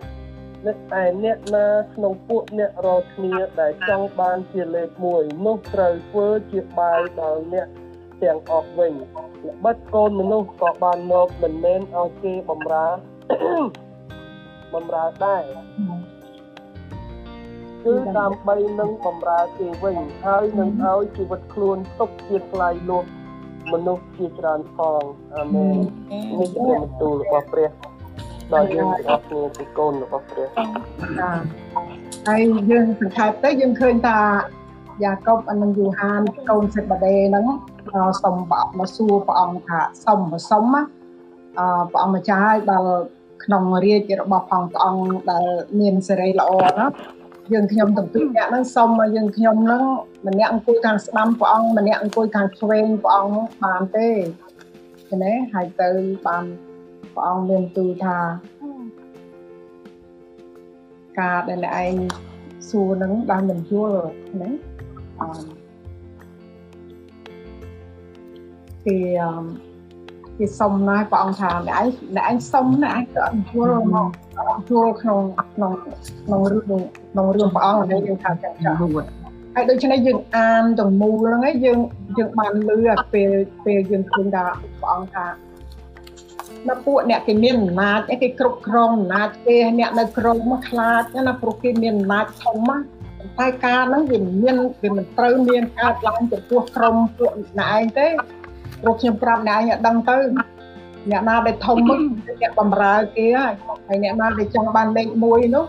[0.67, 7.67] នៅតែអ្នកណាក្នុងពួកអ្នករាល់គ្នាដែលចង់បានជាលេខ1នោះត្រូវធ្វើជាបាយដល់អ្នក
[8.23, 8.93] ទាំងអស់វិញ
[9.49, 12.89] ល្បិតកូនមនុស្សក៏បានមកមិនមែនឲ្យគេបំរើ
[14.75, 15.43] បំរើដែរ
[17.85, 23.07] គឺដើម្បីនឹងបំរើគេវិញហើយនឹងឲ្យជីវិតខ្លួនទុកជាថ្លៃលួស
[23.73, 25.03] មនុស្សជាច្រើនផង
[25.35, 25.77] អាមែន
[26.39, 27.71] នេះជាបន្ទូលរបស់ព្រះ
[28.53, 31.31] ដល់យើងទាំងអស់គ្នាជាកូនរបស់ព្រះចា
[32.29, 34.19] ហើយយើងសង្ខេបទៅយើងឃើញថា
[35.05, 37.47] យ៉ាកុបនិងយូហានកូនសេបដេហ្នឹង
[38.23, 40.21] សុំបមកសួរព្រះអង្គថាសុំ
[40.51, 40.83] សុំណា
[41.59, 42.95] អឺព្រះអង្គម្ចាស់ឲ្យដល់
[43.45, 45.45] ក្នុងរាជរបស់ផងព្រះអង្គដែល
[45.81, 46.87] មានសេរីល្អណា
[47.51, 49.83] យើងខ្ញុំទាំងពីរអ្នកហ្នឹងសុំឲ្យយើងខ្ញុំហ្នឹង
[50.27, 54.09] ម្នាក់អង្គុយខាងស្ដាំព្រះអង្គម្នាក់អង្គុយខាងឆ្វេងព្រះអង្គបានទេ
[55.09, 55.91] ឃើញទេហើយទៅ
[56.27, 56.45] បាន
[57.15, 58.19] ព្រះអង្គមានទូលថា
[61.21, 61.95] ការដែលឯង
[62.69, 64.03] សួរនឹងបានមិនយល់
[64.41, 64.51] ណា
[65.21, 65.29] អឺ
[68.87, 68.99] គេ
[70.39, 75.21] គេសុំណាស់ព្រះអង្គថាអ្នកឯងអ្នកឯងសុំណាស់ឯងក៏អត់យល់មក យល់ក្នុង
[75.55, 75.73] ក្នុង
[76.25, 78.77] ក្នុងរឿងក្នុងរឿងព្រះអង្គដែលយើងថាចាក់ចាក់
[79.55, 81.79] ហើយដូច្នេះយើងអានទាំងមូលហ្នឹងឯងយើង
[82.19, 82.79] យើងបានលឺ
[83.13, 83.31] ពេល
[83.65, 84.45] ពេលយើងឃើញថា
[84.81, 85.27] ព្រះអង្គថា
[86.69, 92.77] ដល់ពួកអ្នកគេមានអំណាចគេគ្រប់គ្រងអំណាចគេអ្នកនៅក្រមមកខ្លាចណាព្រោះគេមានអំណាចធំណា
[93.39, 98.07] តែការហ្នឹងវាមានវាមិនត្រូវមានកើតឡើងចំពោះក្រុមពួកអ្នកឯងទេ
[98.81, 100.17] ព្រោះខ្ញុំប្រាប់អ្នកឯងឲ្យដឹងទៅ
[101.11, 102.01] អ្នកណាដែលធំមក
[102.43, 103.53] អ្នកបំរើគេហើយ
[103.89, 105.23] ហើយអ្នកណាដែលចង់បានលេខ1
[105.55, 105.65] នោះ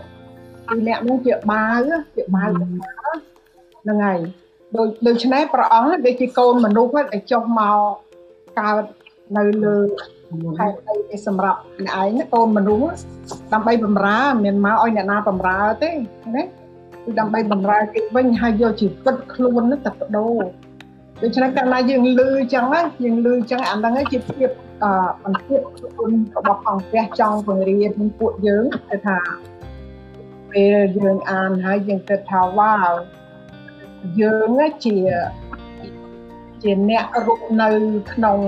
[0.68, 4.18] គឺអ្នកនោះជាបាវជាបាវហ្នឹងហើយ
[4.76, 7.78] ដូចដូច្នេះព្រះអង្គដូចជាកូនមនុស្សដែលចុះមក
[8.58, 8.84] កើត
[9.36, 9.76] នៅលើ
[10.58, 12.90] ហេតុអីគេសម្រាប់អ្នកឯងកូនមនុស្ស
[13.52, 15.90] ដើម្បីបំរើមិនមកឲ្យអ្នកណាបំរើទេ
[16.36, 20.42] ណាគឺដើម្បីបំរើគេវិញហើយយកជីវិតខ្លួនទៅបដូរ
[21.22, 24.50] ដូច្នេះកាលណាយើងលឺចឹងណាយើងលឺចឹងអាហ្នឹងជាភាព
[24.82, 25.64] អឺបន្ទាប់
[25.98, 29.18] គុណរបស់អង្គព្រះចង់បង្រៀនពួកយើងគឺថា
[30.52, 32.90] ពេលយើងអានហើយយើងគិតថាវ៉ាវ
[34.20, 34.98] យើងជា
[36.62, 37.68] ជាអ្នករស់នៅ
[38.12, 38.38] ក្នុង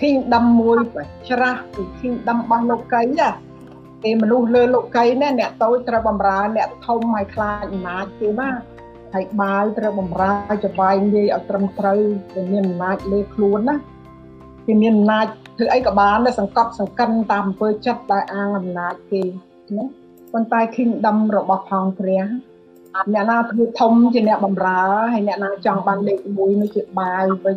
[0.00, 3.28] kingdom មួយប្រច្រាស់ពី kingdom របស់លោកីណា
[4.02, 8.50] ពេលមនុស្សលើលោកីណាអ្នកតូចត្រូវបំរើអ្នកធំឲ្យខ្លាចអំណាចគេណា
[9.14, 10.32] ហើយបាវត្រូវបំរើ
[10.64, 12.00] ចវាយនិយាយឲ្យត្រឹមត្រូវ
[12.34, 13.76] ដែលមានអំណាចលើខ្លួនណា
[14.66, 15.26] គេមានអំណាច
[15.60, 19.22] ធ្វើអីក៏បានដែរសង្កត់សង្កិនតាមអំពើចិត្តដែលអាងអំណាចគេ
[19.76, 19.84] ណា
[20.32, 22.22] ប៉ុន្តែ kingdom របស់ផងព្រះ
[23.12, 24.80] អ្នកណាធ្វើធំជាអ្នកបំរើ
[25.12, 27.56] ហើយអ្នកណាចង់បានលេខ1នោះជាបាវវិញ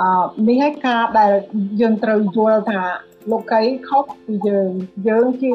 [0.00, 0.08] អឺ
[0.48, 1.32] នេះហើយការដែល
[1.80, 2.82] យើងត្រូវយល់ថា
[3.30, 4.70] លោកីខុសពីយើង
[5.08, 5.52] យើងជា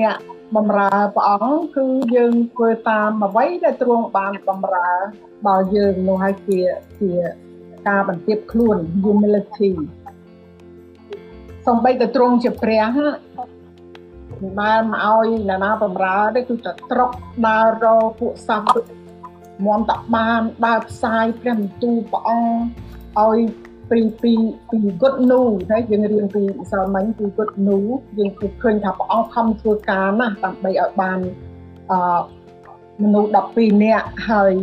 [0.00, 0.16] អ្នក
[0.56, 1.86] បំរើព្រះអង្គគឺ
[2.16, 4.90] យើងធ្វើតាមអ្វីដែលទ្រង់បានបំរើ
[5.46, 6.60] ដល់យើងនោះហើយជា
[7.00, 7.12] ជា
[7.88, 9.72] ការបន្ទាបខ្លួន humility
[11.68, 17.10] សំបីតែទ្រង់ជាព្រះមិនបានមកឲ្យអ្នកណាបំរើទេគឺតែត្រក
[17.46, 18.84] ដើររកពួកសត្វ
[19.66, 23.38] មមតបានដើរផ្សាយព្រះបន្ទូលព្រះអង្គឲ្យ
[23.90, 24.32] ពីពី
[24.70, 31.18] ពី good news ណាយើងរៀនពីអសលមិញពី good news យើងគឺឃើញថាព្រះអង្គខំធ្វើការណាស់ដើម្បីឲ្យបាន
[31.90, 32.20] អឺ
[33.02, 34.54] មនុស្ស12នាក់ហើយ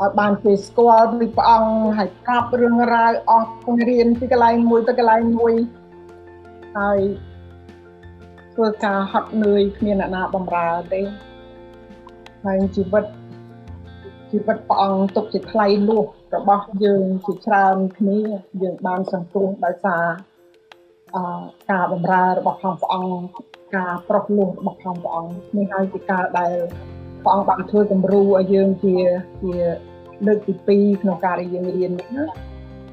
[0.00, 5.54] ឲ្យបានគេស្គាល់ពីព្រះអង្គហើយប្រាប់រឿងរ៉ាវអស់បង្រៀនពីកន្លែងមួយទៅកន្លែងមួយ
[6.76, 6.98] ហើយ
[8.54, 11.00] ធ្វើការហត់នឿយគ្មានអ្នកណាបំរើទេ
[12.44, 13.04] ហើយជីវិត
[14.30, 16.06] ជីវិតព្រះអង្គទុកជាថ្លៃលួស
[16.36, 18.18] របស់យើងជាច្រើនគ្នា
[18.62, 20.04] យើងបានសង្គ្រោះដោយសារ
[21.14, 21.16] អ
[21.70, 26.52] ការបម្រើរបស់ផងព្រះអង្គការប្រោះលោះរបស់ផងព្រះអង្គនេះហើយជាការដែល
[27.22, 28.96] ព្រះអង្គបានធ្វើគំរូឲ្យយើងជា
[29.42, 29.54] ជា
[30.26, 30.54] លើកទី
[30.92, 32.24] 2ក្នុងការដែលយើងរៀននេះណា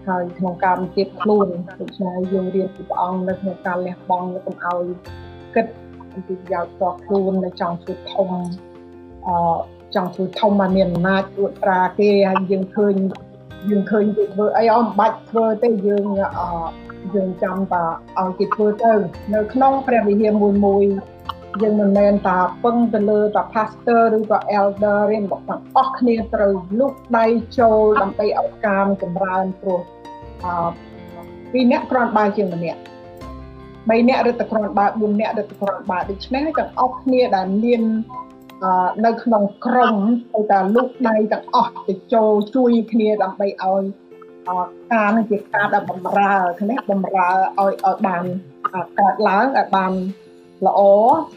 [0.07, 1.47] ហើយក្នុងការបន្ទាបខ្លួន
[1.79, 4.83] ដូច្នេះយើងរៀនពីព្រះអង្គនៅក្នុងការលះបង់កុំឲ្យ
[5.55, 5.65] គិត
[6.13, 8.29] អំពីប្រយោជន៍ផ្ទាល់ខ្លួននៅចង់ធ្វើធំ
[9.27, 9.35] អឺ
[9.95, 12.93] ចង់ធ្វើធំមកមានអំណាចអួតត្រាគេហើយយើងឃើញ
[13.69, 16.05] យើងឃើញគេធ្វើអីអត់មិនបាច់ធ្វើទេយើង
[16.39, 16.47] អឺ
[17.15, 17.83] យើងចាំតា
[18.19, 18.93] ឲ្យគេធ្វើទៅ
[19.33, 20.85] នៅក្នុងព្រះវិហារមួយមួយ
[21.61, 27.25] យើងមិនមែនតាពឹងទៅលើតា pastor ឬក៏ elder ទេរបស់ទាំងអស់គ្នាត្រូវលុកដៃ
[27.59, 29.81] ចូលដើម្បីឲ្យការចម្រើនព្រោះ
[30.43, 30.69] អឺ
[31.51, 32.79] ពីរអ្នកគ្រាន់បើជាងម្នាក់
[33.89, 37.83] 3អ្នកឬតែគ្រាន់បើ4អ្នកឬតែគ្រាន់បើដូច្នេះទាំងអស់គ្នាដែលមាន
[39.05, 39.95] នៅក្នុងក្រុម
[40.33, 43.83] ទៅតែលុកដៃទាំងអស់ទៅចូលជួយគ្នាដើម្បីឲ្យ
[44.93, 48.23] ការនេះជាការដែលបំរើគ្នាបំរើឲ្យឲ្យបាន
[48.99, 49.91] កើតឡើងឲ្យបាន
[50.65, 50.79] ល្អ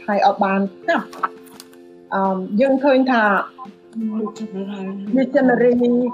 [0.07, 1.07] ហើយឲ្យបានកាប់
[2.15, 3.25] អឺយើងឃើញថា
[5.17, 5.71] មានជនរី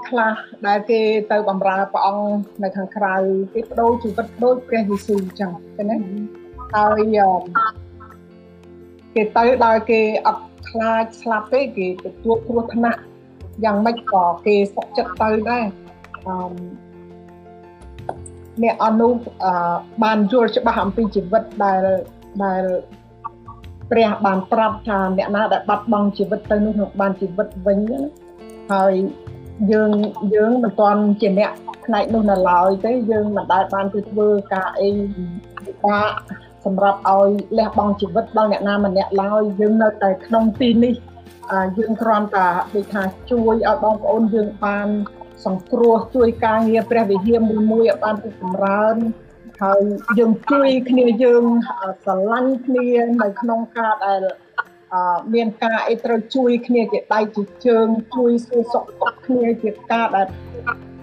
[0.07, 0.33] ខ្លះ
[0.67, 3.15] ដែលគេទៅបំរើព្រះអង្គនៅខាងក្រៅ
[3.53, 5.97] គេបដូរជីវិតដូចព្រះយេស៊ូវអញ្ចឹងឃើញទេ
[6.75, 7.01] ហើយ
[9.15, 12.99] គេទៅដល់គេអត់ខ្លាចស្លាប់ទេគេទទួលគ្រោះថ្នាក់
[13.63, 15.65] យ៉ាងម៉េចក៏គេសុខចិត្តទៅដែរ
[16.27, 16.35] អឺ
[18.63, 19.09] អ្នកអនុ
[20.03, 21.81] បានយល់ច្បាស់អំពីជីវិតដែល
[22.43, 22.63] ដែល
[23.91, 27.79] ព្រះបានប្រាប់ថាអ្នកណាដែលបាត់បង់ជីវិតទៅនោះនឹងបានជីវិតវិញ
[28.73, 28.93] ហើយ
[29.71, 29.91] យើង
[30.35, 31.51] យើងមិនទាន់ជាអ្នក
[31.85, 34.89] ផ្នែកនោះនៅឡើយទេយើងមិនដែលបានទៅធ្វើការអី
[35.65, 36.09] ពិបាក
[36.65, 40.93] សម្រាប់ឲ្យលះបង់ជីវិតដល់អ្នកណាម្នាក់ឡើយយើងនៅតែក្នុងទីនេះ
[41.77, 44.87] យើងគ្រាន់តែដូចថាជួយឲ្យបងប្អូនយើងបាន
[45.45, 48.95] សង្គ្រោះជួយការងារព្រះវិហារមួយមួយឲ្យបានរីកចម្រើន
[49.61, 49.81] ហើយ
[50.19, 51.43] យើងជួយគ្នាយើង
[52.03, 52.87] ស្រឡាញ់គ្នា
[53.21, 54.21] នៅក្នុងការដែល
[55.33, 60.27] មានការអីត្រូវជួយគ្នាជាដៃជាជើងជួយសួរសុខទុក្ខគ្នាជាការដែល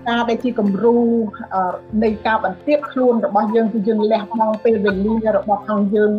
[0.09, 0.99] ការដែលជាគំរូ
[2.03, 6.13] នៃការបន្ទាបខ្លួនរបស់យើងគឺយើងលះបង់ពេលវេលារបស់ផងយើង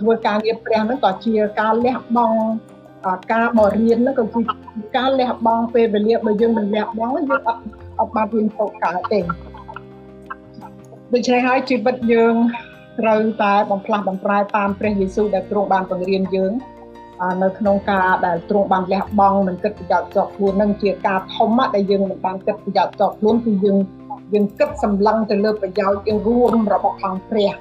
[0.00, 2.38] ធ្វើការងារព្រះហ្នឹងក៏ជាការលះបង់
[3.32, 4.40] ការបរៀនហ្នឹងក៏គឺ
[4.96, 7.60] ការលះបង់ពេលវេលាបើយើងមិនលះបង់យើងអត់
[7.98, 9.20] អត់បានរៀនសូត្រកើតទេ
[11.14, 12.34] ដូច្នេះហើយជីវិតយើង
[13.00, 16.52] ត្រូវតែបំផ្លាស់បំប្រែតាមព្រះយេស៊ូវដែលទ្រង់បានបង្រៀនយើង
[17.42, 23.76] នៅក្នុងការដែលទ្រង់បានលះបង់មិនគិតប្រយោជន៍ជាប់ខ្លួននឹងជាការធំដែលយើងមិនបានគិតប្រយោជន៍ជាប់ខ្លួនគឺយើង
[24.34, 27.52] យើងគិតសម្លឹងទៅលើប្រយោជន៍រួមរបស់អង្គព្រះ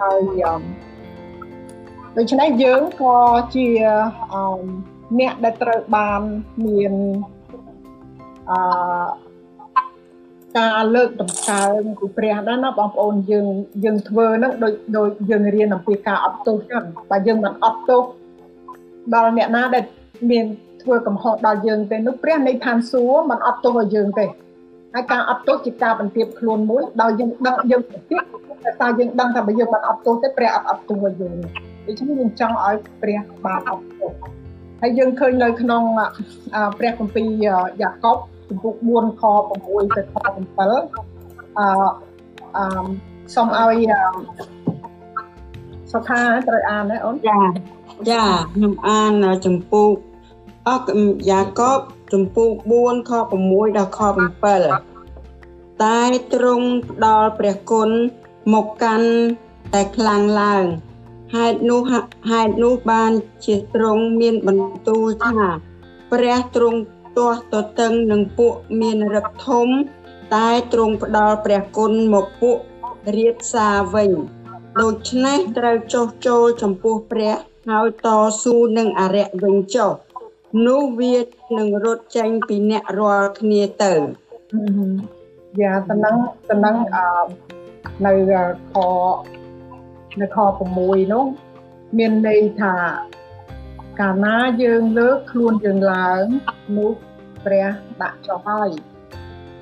[0.00, 0.42] ហើយ
[2.16, 3.16] ដូច្នេះយើងក៏
[3.54, 3.66] ជា
[5.18, 6.20] អ្នកដែលត្រូវបាន
[6.66, 6.92] មាន
[8.50, 8.58] អឺ
[10.58, 13.46] ការលើកតម្កើងពីព្រះដែរណាបងប្អូនយើង
[13.84, 18.02] យើងធ្វើហ្នឹងដូចដូចយើងរៀនអំពីការអត់ទោសចឹងបើយើងមិនអត់ទោស
[19.14, 19.84] ដល់អ្នកណាដែល
[20.30, 20.46] មាន
[20.82, 24.26] ធ្វើកំហុសដល់យើងទេនោះព្រះនៃឋានសួគ៌មិនអត់ទោសឲ្យយើងទេ
[24.94, 28.22] ហើយការអត់ទោសជាការបន្ទាបខ្លួនមួយដោយយើងដឹងយើងទៀត
[28.64, 31.34] តែតើយើងដឹងថាបើយើងមិនអត់ទោសទេព្រះអត់អត់ទោសឲ្យយើង
[31.86, 34.10] ដូច្នេះយើងចង់ឲ្យព្រះបានអត់ទោស
[34.82, 35.82] ហើយយើងឃើញនៅក្នុង
[36.78, 37.26] ព្រះគម្ពីរ
[37.82, 39.22] យ៉ាកុប ជំពូក4ខ
[39.58, 40.18] 6ទៅខ7
[41.58, 41.68] អឺ
[42.56, 42.86] អឺ
[43.34, 43.90] សូមឲ្យ
[45.92, 47.38] សុខាត្រូវអានណាអូនចា
[48.10, 49.12] ចាខ្ញុំអាន
[49.44, 49.94] ជំពូក
[50.68, 50.82] អក
[51.30, 51.80] យ៉ាកប
[52.12, 53.12] ជំពូក4ខ
[53.44, 54.00] 6ដល់ខ
[55.06, 56.00] 7តែ
[56.32, 57.90] ទ្រង់ផ្ដល់ព្រះគុណ
[58.52, 59.08] មកកាន់
[59.74, 60.64] តែខ្លាំងឡើង
[61.34, 61.80] ហេតុនោះ
[62.30, 63.12] ហេតុនោះបាន
[63.44, 65.36] ជាទ្រង់មានបន្ទូលថា
[66.12, 66.78] ព្រះទ្រង់
[67.16, 69.68] ទាស់ទទឹងនឹងពួកមានរឹកធំ
[70.34, 72.58] តែទ្រង់ផ្ដល់ព្រះគុណមកពួក
[73.16, 74.10] រាជសារវិញ
[74.82, 77.34] ដូច្នេះត្រូវចុះចូលចំពោះព្រះ
[77.68, 78.08] ហើយត
[78.42, 79.92] ស៊ូនឹងអរិយវិញចុះ
[80.66, 81.16] នោះវា
[81.58, 83.92] នឹងរត់ចេញពីអ្នករាល់គ្នាទៅ
[85.60, 86.16] យ៉ាតំណឹង
[86.50, 87.08] តំណឹងអឺ
[88.06, 88.12] នៅ
[88.72, 88.74] ខ
[90.20, 90.38] នៅខ
[90.74, 91.24] 6នោះ
[91.96, 92.74] មានន័យថា
[94.00, 96.24] កាលណាយើងលើកខ្លួនយើងឡើង
[96.76, 96.92] នោះ
[97.44, 97.66] ព្រះ
[98.02, 98.70] ដាក់ចុះហើយ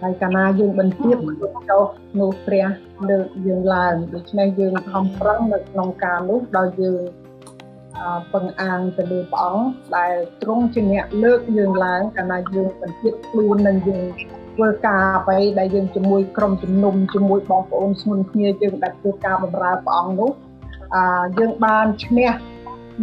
[0.01, 1.85] ហើយកាលណាយើងបន្ទាបខ្លួនចុះ
[2.21, 2.67] នោះព្រះ
[3.09, 7.03] លើកយើងឡើងដូច្នេះយើងខំប្រឹងនៅក្នុងការនោះដោយយើង
[8.33, 9.67] ពឹងអាងទៅលើព្រះអង្គ
[9.97, 14.05] ដែលទ្រង់ជាអ្នកលើកយើងឡើងកាលណាយើងបន្ទាបខ្លួននឹងយើង
[14.55, 20.31] ធ្វើការអ្វីដែលយើងជាមួយក្រុមជំនុំជាមួយបងប្អូនស្មុនគ្នាយើងដែលធ្វើការបម្រើព្រះអង្គនោះ
[20.95, 21.05] អឺ
[21.39, 22.31] យើងបានឈ្នះ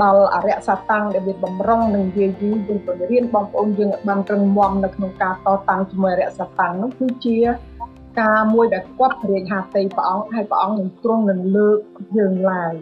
[0.02, 7.38] ដល់អរិយសតាំងដែលវាបំរុងនឹងយាយីយើងបង្រៀនបងប្អូនយើងឲ្យបានរឹងមាំនៅក្នុងការតតាំងជាមួយអរិយសតាំងនោះគឺជា
[8.22, 11.78] ការមួយដែលគាត់រៀបហាតីព្រះអង្គហើយព្រះអង្គនឹងទ្រង់នឹងលើក
[12.18, 12.74] យើងឡើង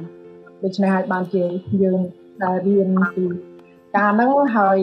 [0.63, 1.43] ដូច្នេះហើយបានជា
[1.83, 1.99] យើង
[2.43, 3.25] ដែលរៀនពី
[3.95, 4.79] ការហ្នឹងហើយ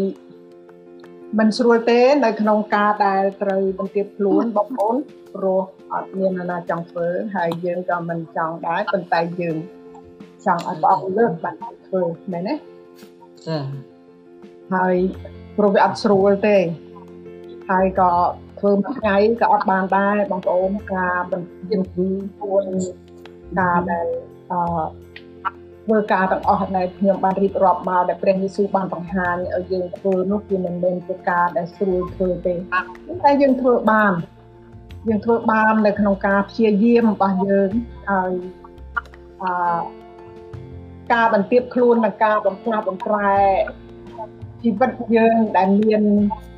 [1.38, 4.96] មិនស្រួលទេនៅក្នុងការដែលត្រូវបន្ទាបខ្លួនបងប្អូន
[5.34, 5.62] ព្រោះ
[5.92, 9.56] អត់មាននរណាចង់ធ្វើហើយយើងក៏មិនចង់ដែរប៉ុន្តែយើង
[10.46, 11.54] ចង់ឲ្យព្រះអង្គលើកបាន
[11.86, 12.54] ធ្វើមែនទេ
[13.46, 13.58] ចា
[14.74, 14.94] ហើយ
[15.56, 16.56] ព្រោះវាអត់ស្រួលទេ
[17.70, 18.10] ហើយក៏
[18.58, 21.78] ធ្វើមួយថ្ងៃក៏អត់បានដែរបងប្អូនការបញ្ជា
[22.40, 22.64] ពួន
[23.58, 24.06] ការដែល
[24.52, 24.60] អឺ
[25.84, 32.54] ធ្វើការទាំងអស់ដែលខ្ញុំបានរៀបរាប់មកដែលព្រះយេស៊ូវបានបង្ហាញឲ្យយើងធ្វើនោះវាមិនមែនជាការដែលស្រួលធ្វើទេ
[33.24, 34.12] តែយើងធ្វើបាន
[35.08, 37.70] យើងធ្វើបាននៅក្នុងការព្យាយាមរបស់យើង
[38.10, 38.32] ហើយ
[39.42, 39.52] អឺ
[41.12, 43.32] ការបន្ទាបខ្លួននិងការបំផ្លាស់បំប្រែ
[44.62, 46.02] ជីវិតយើងដែលមាន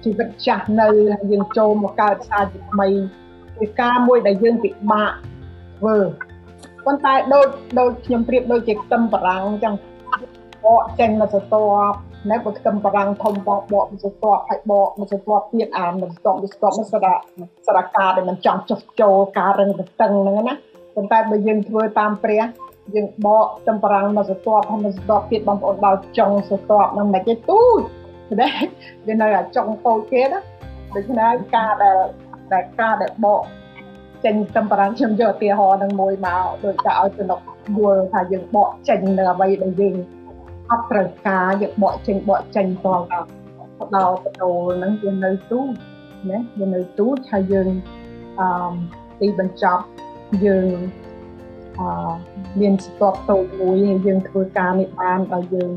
[0.05, 0.89] ជីវិតចាស់នៅ
[1.31, 2.89] យើងចូលមកកើតសារជាថ្មី
[3.59, 5.13] ជាការមួយដែលយើងពិបាក
[5.79, 5.97] ធ្វើ
[6.85, 7.47] ប៉ុន្តែដូច
[7.79, 9.75] ដូចខ្ញុំប្រៀបដូចជាខ្ទឹមបារាំងអញ្ចឹង
[10.65, 11.93] បកចេញមកសតប
[12.31, 17.17] ណែបើខ្ទឹមបារាំងធំបកបកមកសតបហើយបកមកសតបទៀតអានមកសតបមកសតបមកសារៈ
[17.67, 20.55] សារការដែលមិនចង់ចុះចូលការរឹងតឹងហ្នឹងណា
[20.95, 22.43] ប៉ុន្តែបើយើងធ្វើតាមព្រះ
[22.95, 27.81] យើងបកចំប្រាំងមកសតបហើយមកសតបទៀតបងប្អូនដល់ចុងសតបហ្នឹងមិនគេទូច
[28.29, 28.49] ទេ
[29.07, 30.41] វានៅអាចុងតូចគេណា
[30.95, 31.99] ដូច្នេះការដែល
[32.53, 33.43] ដែលការដែលបក
[34.25, 37.41] ចេញចំប្រាំងខ្ញុំយកឧទាហរណ៍នឹងមួយមកដូចតែឲ្យទៅ nok
[37.79, 39.97] យល់ថាយើងបកចេញនៅអ្វីដែលយើង
[40.71, 43.07] អត់ត្រូវការយើងបកចេញបកចេញតដល់
[43.97, 45.61] ដល់បដូលហ្នឹងវានៅទូ
[46.29, 47.69] ណាវានៅទូថាយើង
[48.41, 48.75] អឺ
[49.21, 49.83] ទីបញ្ចប់
[50.45, 51.08] យើងអឺ
[52.61, 55.73] មានស្ទាប់តូចមួយហើយយើងធ្វើការនេះបានដល់យើង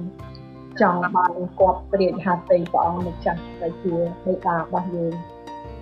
[0.81, 3.93] ចង់បានគាត់ព្រាចហត្ថីព្រះអង្គម្ចាស់ដែលជា
[4.25, 5.13] បេតារបស់យើង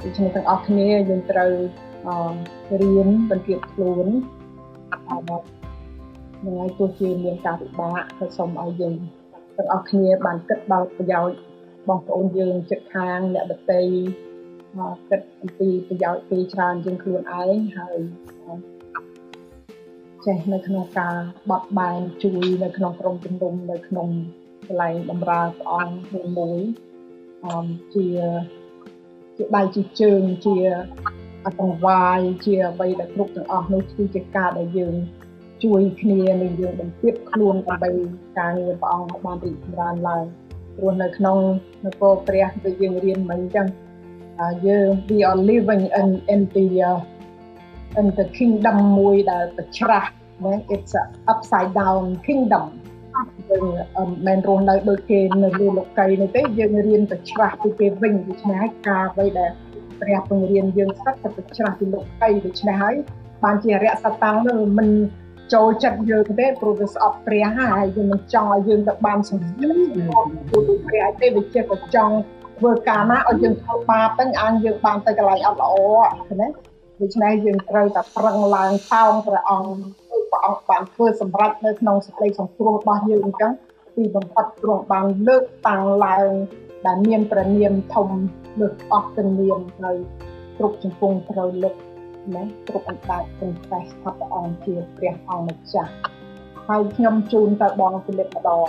[0.01, 1.53] ដូច្នេះទាំងអស់គ្នាយើងត្រូវ
[2.07, 4.07] អឺរៀនបន្ទាបខ្លួន
[5.09, 8.95] អឺនឹងឲ្យទោះជាមានការពិបាកក៏សូមឲ្យយើង
[9.57, 11.37] ទាំងអស់គ្នាបានគិតដល់ប្រយោជន៍
[11.87, 13.83] បងប្អូនយើងចិត្តខាងអ្នកដតី
[14.77, 17.99] មកគិតអំពីប្រយោជន៍ពីច្រើនជាងខ្លួនឯងហើយ
[20.25, 21.15] ចេះនៅក្នុងការ
[21.49, 24.07] បត់បែនជួយនៅក្នុងក្រុមជំនុំនៅក្នុង
[24.67, 26.59] កន្លែងបម្រើព្រះអង្គមួយមួយ
[27.45, 28.07] អមជា
[29.37, 30.55] ជាដៃជាជើងជា
[31.45, 34.95] អង្វាយជាអ្វីដែលគ្រប់ទាំងអស់នោះគឺជាការដែលយើង
[35.63, 37.91] ជួយគ្នានិងយើងបន្ទាបខ្លួនដើម្បី
[38.37, 40.23] ការងារព្រះអង្គបានរីកចម្រើនឡើង
[40.75, 41.37] ព្រោះនៅក្នុង
[41.85, 43.67] នគរព្រះដូចយើងរៀនមិញអញ្ចឹង
[44.67, 46.99] យើង we are living in in the uh,
[47.99, 50.09] in the kingdom មួយដែលប្រច្រាស់
[50.45, 52.65] ណា it's a upside down kingdom
[53.49, 53.63] យើង
[54.27, 59.51] មិនរស់នៅដូចគេនៅលើលោកីនេះទេយើងរៀនទៅច្រាស់ពីគេវិញដូច្នេះហើយការអ្វីដែល
[60.01, 62.95] ព្រះពង្រៀនយើងសឹកទៅទៅច្រាស់ពីលោកីដូច្នេះហើយ
[63.43, 64.89] បានជារយៈសតាំងនឹងមិន
[65.53, 72.15] ចូលចិត្តយើងទេព្រោះវាស្អប់ព្រះហើយយើងមិនចង់ឲ្យយើងទៅបានសម្ភារព្រោះព្រះឯទេវាជាក៏ចង់
[72.57, 75.73] ធ្វើការណាឲ្យយើងធ្វើបាបទាំងអានយើងបានទៅកន្លែងអត់ល្អ
[76.27, 76.68] ឃើញទេ
[77.01, 79.71] ដូច្នេះយើងត្រូវតែប្រឹងឡើងថោងព្រះអង្គ
[80.31, 83.51] ព្រះអង្គបានធ្វើសម្រាប់នៅក្នុងសេចក្តីសង្គ្រោះរបស់យើងអញ្ចឹង
[83.95, 86.29] ទីបំផុតទ្រង់បានលើកតាំងឡើង
[86.85, 88.07] ដែលមានព្រះនាមធំ
[88.59, 89.91] លើកអស់ទាំងនាមនៅ
[90.57, 91.75] គ្រប់ជំពង់ត្រូវលើក
[92.35, 95.91] ណាគ្រប់អណ្ដាតព្រះព្រះថាព្រះអង្គជាព្រះអង្គម្ចាស់
[96.67, 98.67] ហើយខ្ញុំជូនទៅបងពិលិតម្ដង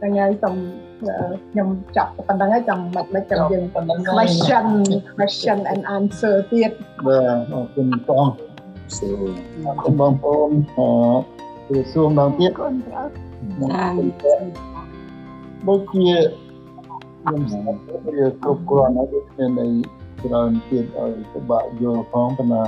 [0.00, 0.56] ថ្ងៃសូម
[0.98, 3.64] ខ្ញុំចាប់ប៉ុណ្្នឹងហើយចាំមិនមិនចាំយើង
[4.14, 4.66] question
[5.16, 6.72] question and answer ទៀត
[7.06, 8.26] បាទអរគុណបង
[8.96, 9.22] សួរ
[9.66, 13.06] អរគុណបងប្អូនអឺសួរម្ដងទៀតអរគុណព្រះ
[15.66, 16.14] ដូចជា
[17.22, 19.66] ខ្ញុំស្គាល់វាគ្រប់គ្រាន់ហើយដូចគ្នានៃ
[20.24, 22.64] ច្រើនទៀតឲ្យពិបាកយល់ផងប៉ុន្តែ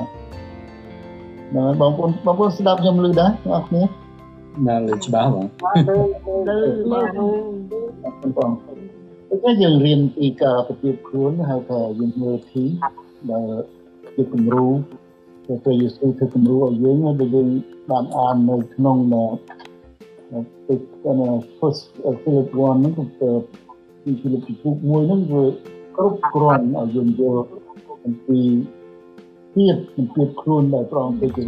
[1.57, 3.87] ណាបងប្អូនបងប្អូនស្ដាប់ខ្ញុំឮដែរបងប្អូន
[4.67, 5.47] ណាលើច្បាស់បង
[6.49, 6.59] លើ
[6.93, 7.01] លើ
[8.37, 8.51] បង
[9.43, 12.65] តែយើងរៀនពីការប្រតិបត្តិខ្លួនហៅថា humility
[13.31, 13.51] ដែល
[14.15, 14.67] ជាគំរូ
[15.47, 17.49] ដែលព្រះយេស៊ូវធ្វើគំរូឲ្យយើងដែលយើង
[17.91, 18.97] បានអាននៅក្នុង
[20.67, 21.83] ទឹកគាត់ first
[22.23, 23.31] Philip 1ហ្នឹងគឺ
[24.03, 25.45] ពី Philip ទី1ហ្នឹងវា
[25.97, 27.45] គ្រប់គ្រាន់ឲ្យយើងយល់
[28.05, 28.41] អំពី
[29.55, 31.45] ភាពជំពៀតខ្លួនដែលប្រងទៅជា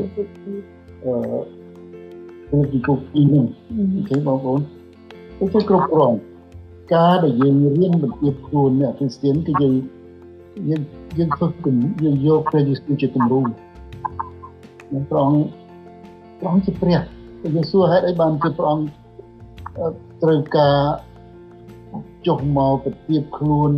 [1.05, 1.13] អឺ
[2.53, 3.45] គឺទីគុកទីនេះ
[4.09, 4.61] ឃើញបងប្អូន
[5.39, 6.19] គឺគ្រប់គ្រាន់
[6.95, 9.75] ការដែលយើងរៀនបន្ទាបខ្លួនអ្នកគ្រីស្ទានគឺយើង
[10.69, 10.83] យើង
[11.19, 15.45] យើងធ្វើគំយើងយកព្រះយេស៊ូវជាគំរូនឹងព្រះអង្គ
[16.39, 17.01] ព្រះអង្គជាព្រះ
[17.55, 18.87] យើងសួរហេតុអីបានជាព្រះអង្គ
[20.23, 20.79] ត្រូវការ
[22.27, 23.71] ចុះមកប្រទាបខ្លួន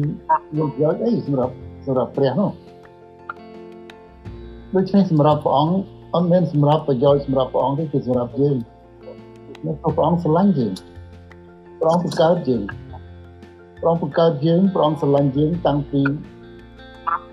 [0.58, 1.54] យកយកអីសម្រាប់
[1.86, 2.50] សម្រាប់ព្រះនោះ
[4.74, 5.76] ដូច្នេះសម្រាប់ព្រះអង្គ
[6.14, 8.56] អត់មែនសម្រាប់ប្រយោជន៍សម្រាប់ព្រះអង្គទេគឺសម្រាប់យើង
[9.64, 10.72] នោះព្រះអង្គស្រឡាញ់យើង
[11.80, 12.62] ព្រះអង្គបង្កើតយើង
[13.80, 16.02] ព្រះអង្គបង្កើតយើងព្រះអង្គស្រឡាញ់យើងតាំងពី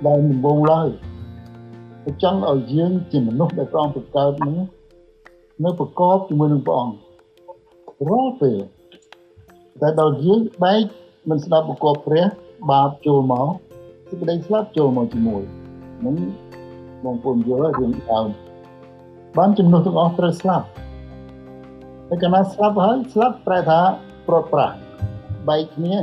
[0.08, 0.90] ដើមដំបូងឡើយ
[2.04, 4.58] ព្រះចង់ឲ្យយើងជាមនុស្សដែលព្រះអង្គបង្កើតនឹង
[5.64, 6.96] នៅប្រកបជាមួយនឹងព្រះអង្គ
[8.10, 8.58] រាល់ពេល
[9.82, 10.84] តែដល់យើងបែក
[11.30, 12.26] មិនស្ដាប់បកបព្រះ
[12.72, 13.48] បាបចូលមក
[14.10, 15.42] សេចក្តីស្លាប់ចូលមកជាមួយ
[16.06, 16.16] នឹង
[17.04, 18.28] បងប្អូនយល់រឿងដើម
[19.38, 20.66] បានចំនួនទាំងអស់ត្រូវស្លាប់
[22.10, 23.80] តែកាលណាស្លាប់ហើយស្លាប់ប្រែថា
[24.28, 24.76] ប្រត់ប្រាស់
[25.48, 25.96] បែកគ្នា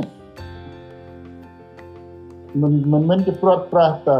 [2.61, 4.11] មិនមិនមិនជាប្រត់ប្រាស់ត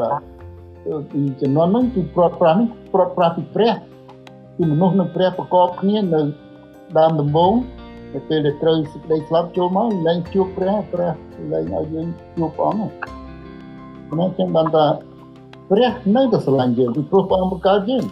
[1.11, 3.73] ពីចំនួនហ្នឹងគឺប្រត់ប្រាស់នេះប្រត់ប្រាស់ពីព្រះ
[4.55, 6.21] ពីមនុស្សនិងព្រះប្រកបគ្នានៅ
[6.97, 7.53] ដើមដំបូង
[8.13, 11.11] នៅពេលដែលត្រូវសេចក្តីស្លាប់ចូលមកលែងជួបព្រះព្រះ
[11.51, 13.07] លែងឲ្យយើងជួបព្រះអង្គ
[14.11, 14.85] ហ្នឹងចឹងបានថា
[15.69, 18.03] ព្រះនៅតែស្រឡាញ់យើងពីព្រោះព្រះអង្គបង្កើតយើង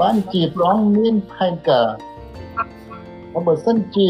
[0.00, 1.88] បានជាព្រះអង្គមានផែនការ
[3.32, 4.08] ហើយបើសិនជា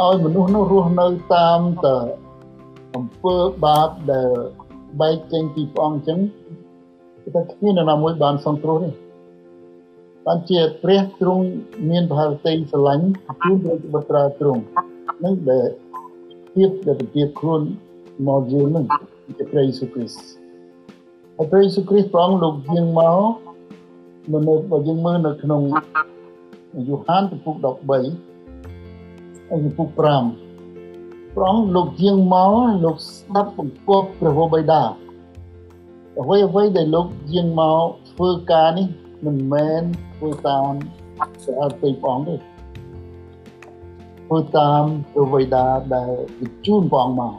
[0.00, 1.98] ឲ្យមនុស្សនោះរស់នៅតាមតែ
[2.96, 4.30] អំពើបាបដែល
[5.00, 6.18] បែកចេញពីព្រះអង្គអញ្ចឹង
[7.22, 8.90] គឺថាគ្មាននរណាមួយបានសង្គ្រោះទេ
[10.26, 11.44] បានជាព្រះទ្រង់
[11.90, 13.04] មានប្រហារតីស្រឡាញ់
[13.42, 14.62] ជូនព្រះបុត្រាទ្រង់
[15.24, 15.68] នឹងដែល
[16.52, 17.60] ភាពដែលប្រទាបខ្លួន
[18.28, 18.84] មកយើងនឹង
[19.36, 20.24] ជាព្រះយេស៊ូវគ្រីស្ទ
[21.36, 23.43] ហើយព្រះយេស៊ូវគ្រីស្ទព្រះអង្គលោកយាងមក
[24.32, 25.62] នៅនៅបើយើងមើលនៅក្នុង
[26.88, 27.66] យូហានពុក13
[29.48, 32.52] ហើយពុក5ព្រះអង្គលោកយាងមក
[32.84, 34.82] លោកស្ដាប់បង្គាប់ព្រះវរបិតា
[36.20, 38.86] អ្វីអ្វីដែលលោកយាងមកធ្វើការនេះ
[39.24, 39.82] មិនមែន
[40.16, 40.72] ធ្វើតាម
[41.16, 44.82] ព្រះអតីតព្រះអង្គទេធ្វើតាម
[45.12, 47.34] ព្រះវេដាដែលបញ្ជូនព្រះអង្គមក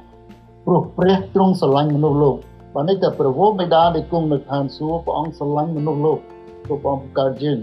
[0.65, 2.37] ព្រោះព្រះទ្រង់ស្រឡាញ់មនុស្សលោក
[2.73, 6.19] បើនេះតែព្រះវរបិតាដែលគង់នៅឋានសួគ៌ព្រះអង្គស្រឡាញ់មនុស្សលោក
[6.65, 7.59] ព្រោះព្រះអង្គបង្កើតយើង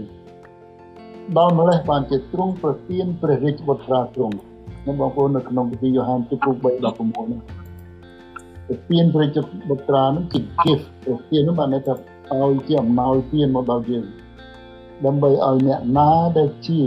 [1.37, 4.37] ដល់ម្លេះបានជាទ្រង់ប្រទានព្រះរាជបុត្រាទ្រង់
[4.85, 6.91] នៅបងប្អូននៅក្នុងពិធីយ៉ូហានទី3:16នេះ
[8.67, 9.37] ប្រទានព្រះរាជ
[9.69, 11.93] បុត្រានឹងជា gift ប្រទាននោះបានន័យថា
[12.41, 14.05] ឲ្យជាអំណោយទានមកដល់យើង
[15.05, 16.81] ដើម្បីឲ្យអ្នកណាដែលជា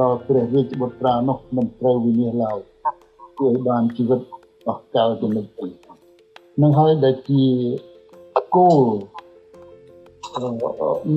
[0.00, 2.58] ដល់ព្រះរាជបុត្រានោះមិនត្រូវវិនិច្ឆ័យឡើយ
[3.38, 4.20] គឺឲ្យបានជីវិត
[4.68, 5.68] អស់កលទៅនិច្ចទៅ
[6.62, 7.44] នឹងហើយដែលជា
[8.56, 8.82] គោល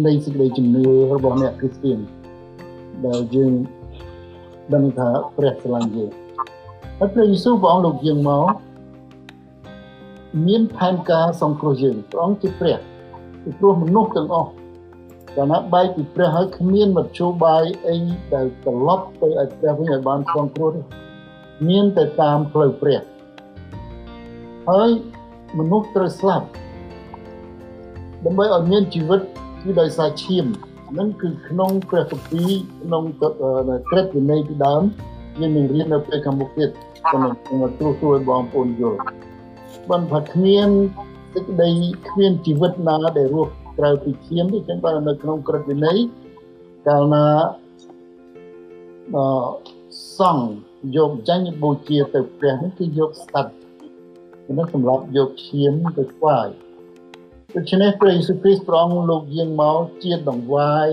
[0.06, 0.84] នៃសេចក្តីជំនឿ
[1.16, 2.00] របស់អ្នកគ្រីស្ទាន
[3.06, 3.54] ដែលយើង
[4.74, 6.12] ដឹងថាព្រះស្រឡាញ់យើង
[6.98, 8.48] ហើយព្រះយេស៊ូវព្រះអង្គលោកយើងមក
[10.48, 12.78] មានផែនការសង្គ្រោះយើងព្រះអង្គជាព្រះ
[13.44, 14.50] ពីព្រោះមនុស្សទាំងអស់
[15.36, 17.98] កាលណាបែកពីព្រះហើយគ្មានមធ្យោបាយអី
[18.34, 20.82] ដែលត្រឡប់ទៅឲ្យព្រះវិញឲ្យបានសង្គ្រោះទេ
[21.70, 23.02] មានតែតាមផ្លូវព្រះ
[24.70, 24.90] ហើយ
[25.58, 26.48] មនុស្សត្រូវស្លាប់
[28.26, 29.22] ដើម្បីឲ្យមានជីវិត
[29.62, 30.46] គឺដោយសារឈាម
[30.92, 32.52] ហ្នឹងគឺក្នុងព្រះគម្ពីរ
[32.84, 34.84] ក្នុងក្រឹតវិន័យពីដើម
[35.40, 36.70] យើងនឹងរៀននៅពេលខាងមុខទៀត
[37.08, 39.00] ខ្ញុំខ្ញុំទូទួយបងប្អូនយល់
[39.90, 40.70] បានថាគ្មាន
[41.34, 41.70] សេចក្តី
[42.10, 45.98] គ្មានជីវិតណាដែលរស់ក្រៅពីឈាមទេចឹងបាននៅក្នុងក្រឹតវិន័យ
[46.88, 47.26] កាលណា
[49.16, 49.26] អឺ
[50.18, 50.48] សង្ឃ
[50.96, 53.52] យកចាញ់បូជាទៅព្រះនេះគឺយកស្តាត់
[54.58, 56.48] នេះសម្រាប់យកឈាមទៅថ្វាយ
[57.56, 60.88] ដូច្នេះព្រះយេស៊ូវគ្រីស្ទព្រះអង្គលោកយាងមកជាដង្វាយ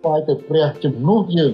[0.00, 1.52] ថ្វាយទៅព្រះជំនួសយើង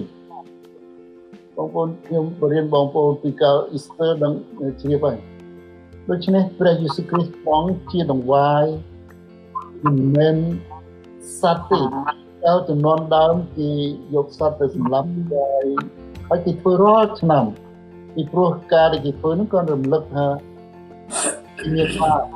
[1.55, 4.33] បងប្អូនខ្ញុំបរៀនបងប្អូនពីកាលអ៊ីស្ទើដឹង
[4.81, 5.17] ជ្រាបហើយ
[6.09, 8.65] ដូច្នេះព្រះយេស៊ូវគ្រីស្ទព្រះអង្គជាដង្វាយ
[9.85, 10.37] មិនមែន
[11.39, 11.79] សត្វទេ
[12.45, 13.71] ដល់ចំនួនដើមគេ
[14.15, 15.65] យកសត្វទៅសម្លាប់ហើយ
[16.27, 17.45] ហើយគេធ្វើរាល់ឆ្នាំ
[18.13, 20.27] ពីព្រោះការដែលគេធ្វើនោះក៏រំលឹកថា
[21.73, 22.34] មានថា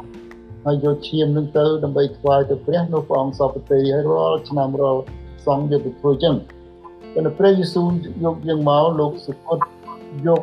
[0.65, 5.01] ហើយយកឈាមនឹងទៅដើម្បីថ្វាយទៅព្រះនោះព្រះអង្គសពតិហើយរាល់ឆ្នាំរាល់
[5.45, 6.35] សង្ឃយកទៅធ្វើចឹង
[7.13, 7.87] តែព្រះយេស៊ូវ
[8.23, 9.59] យកយើងមកលោកសុគត
[10.27, 10.41] យក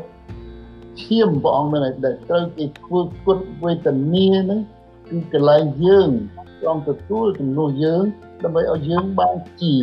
[1.03, 4.61] ឈាមព្រះអង្គនឹងដែលត្រូវគេធ្វើគុតវេទនាហ្នឹង
[5.09, 6.11] គឺកន្លែងយើង
[6.59, 8.05] ព្រះអង្គទទួលជំនួសយើង
[8.45, 9.75] ដើម្បីឲ្យយើងបានជា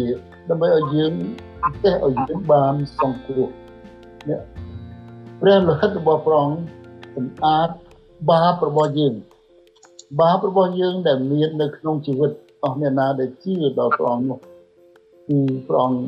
[0.50, 1.14] ដើម្បីឲ្យយើង
[1.84, 3.50] ទេឲ្យយើងបានសង្គ្រោះ
[4.30, 4.40] នេះ
[5.42, 6.60] ព្រះលោហិតរបស់ព្រះអង្គ
[7.16, 7.70] សម្អាត
[8.30, 9.14] បាបរបស់យើង
[10.20, 12.32] បាបរបស់យើងដែលមាននៅក្នុងជីវិត
[12.64, 14.40] អស់អ្នកណាដែលជឿដល់ព្រះអង្គនោះ
[15.28, 15.38] គឺ
[15.68, 16.02] ព្រះអង្គ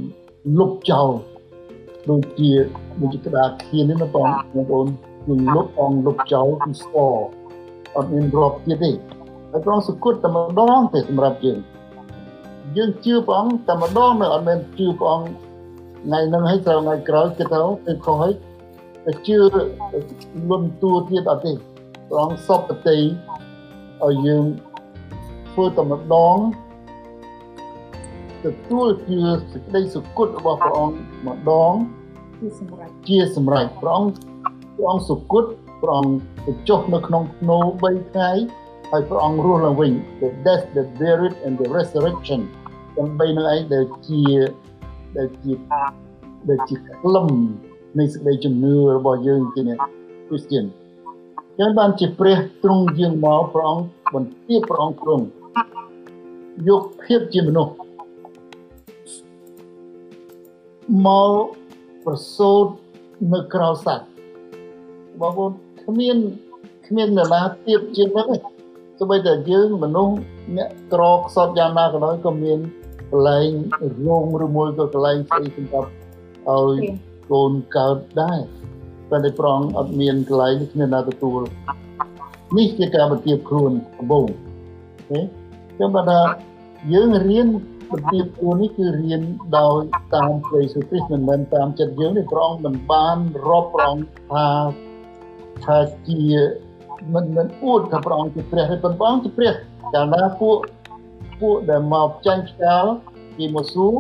[0.60, 1.10] លុបចោល
[2.10, 2.52] ដូចជា
[3.02, 4.28] ដូចជាក្តារខៀននេះណាបង
[4.70, 4.88] ប្អូន
[5.26, 7.16] គឺលុបអង្គលុបចោលគឺស្គរ
[7.96, 8.92] អត់មានរាប់ទៀតទេ
[9.52, 11.60] ហើយព្រះអង្គសគត់តែម្ដងទេសម្រាប់យើង
[12.78, 15.30] យើងជឿព្រះអង្គតែម្ដងនៅអត់មែនជឿព្រះអង្គ
[16.04, 18.34] ថ្ងៃហ្នឹងហើយត្រូវថ្ងៃក្រោយគេទៅគឺខុសហើយ
[19.06, 19.38] តែជឿ
[20.50, 21.52] លន់តួទៀតអត់ទេ
[22.10, 22.98] ព្រះអង្គសពតិ
[24.04, 24.46] ឲ្យយើង
[25.52, 26.38] ធ្វើតែម្ដង
[28.44, 29.20] ទទួលជា
[29.52, 30.96] សេចក្តីសុគតរបស់ព្រះអង្គ
[31.28, 31.74] ម្ដង
[32.40, 34.16] គឺសម្រាប់ជាសម្រេចព្រះអង្គ
[34.76, 35.44] ព្រះអង្គសុគត
[35.82, 36.16] ព្រះអង្គ
[36.46, 38.32] ទៅចុះនៅក្នុងភ្នូ3ថ្ងៃ
[38.92, 39.92] ហើយព្រះអង្គរស់ឡើងវិញ
[40.22, 42.42] the death the buried and the resurrection
[42.98, 44.22] ទាំង3នឹងឯងដែលជា
[45.18, 45.54] ដែលជា
[46.50, 47.30] ដែលជាក្លឹម
[48.00, 49.80] នៃសេចក្តីជំនឿរបស់យើងជាអ្នក
[50.28, 50.66] Christian
[51.60, 55.24] ចឹងបានជាព្រះទ្រង់យាងមកព្រះអង្គបន្ទាបព្រះអង្គទ្រង់
[56.68, 57.74] យកភាពជាមនុស្ស
[61.06, 61.32] មក
[62.06, 62.66] ប្រសូត
[63.34, 64.08] នៅក្រៅសត្វ
[65.22, 65.52] បងប្អូន
[65.84, 66.18] គ្មាន
[66.88, 68.38] គ្មាននរណាទៀបជាងហ្នឹងទេ
[69.00, 70.16] សូម្បីតែយើងមនុស្ស
[70.58, 72.60] អ្នកក្រខ្សត់យ៉ាងណាក៏ដោយក៏មាន
[73.12, 73.50] កន្លែង
[74.08, 75.90] រងឬមួយក៏កន្លែងស្អីសម្រាប់
[76.50, 76.78] ឲ្យ
[77.32, 78.40] កូនកើតដែរ
[79.12, 81.42] តែតែប្រងអត់មានកន្លែងនេះគ្មានណាទទួល
[82.58, 84.28] នេះជាការបន្ទាបខ្លួនដំបូង
[85.10, 85.20] អូខេ
[85.80, 86.20] ចឹងបាទថា
[86.94, 87.48] យើងរៀន
[87.92, 89.22] បន្ទាបខ្លួននេះគឺរៀន
[89.58, 89.80] ដោយ
[90.16, 94.48] តាមព្រះយេស៊ូវគ្រីស្ទមិនមែនតាមចិត្តយើងទេព្រះអង្គមិនបានរាប់ព្រះអង្គថា
[95.66, 95.78] ថា
[96.08, 96.24] ជា
[97.14, 99.54] មិនមិនអួតថាព្រះអង្គជាព្រះទេប៉ុន្តែព្រះអង្គជាព្រះ
[99.94, 100.58] កាលណាពួក
[101.42, 102.86] ពួកដែលមកចាញ់ឆ្កាល
[103.38, 103.94] គេមកសួរ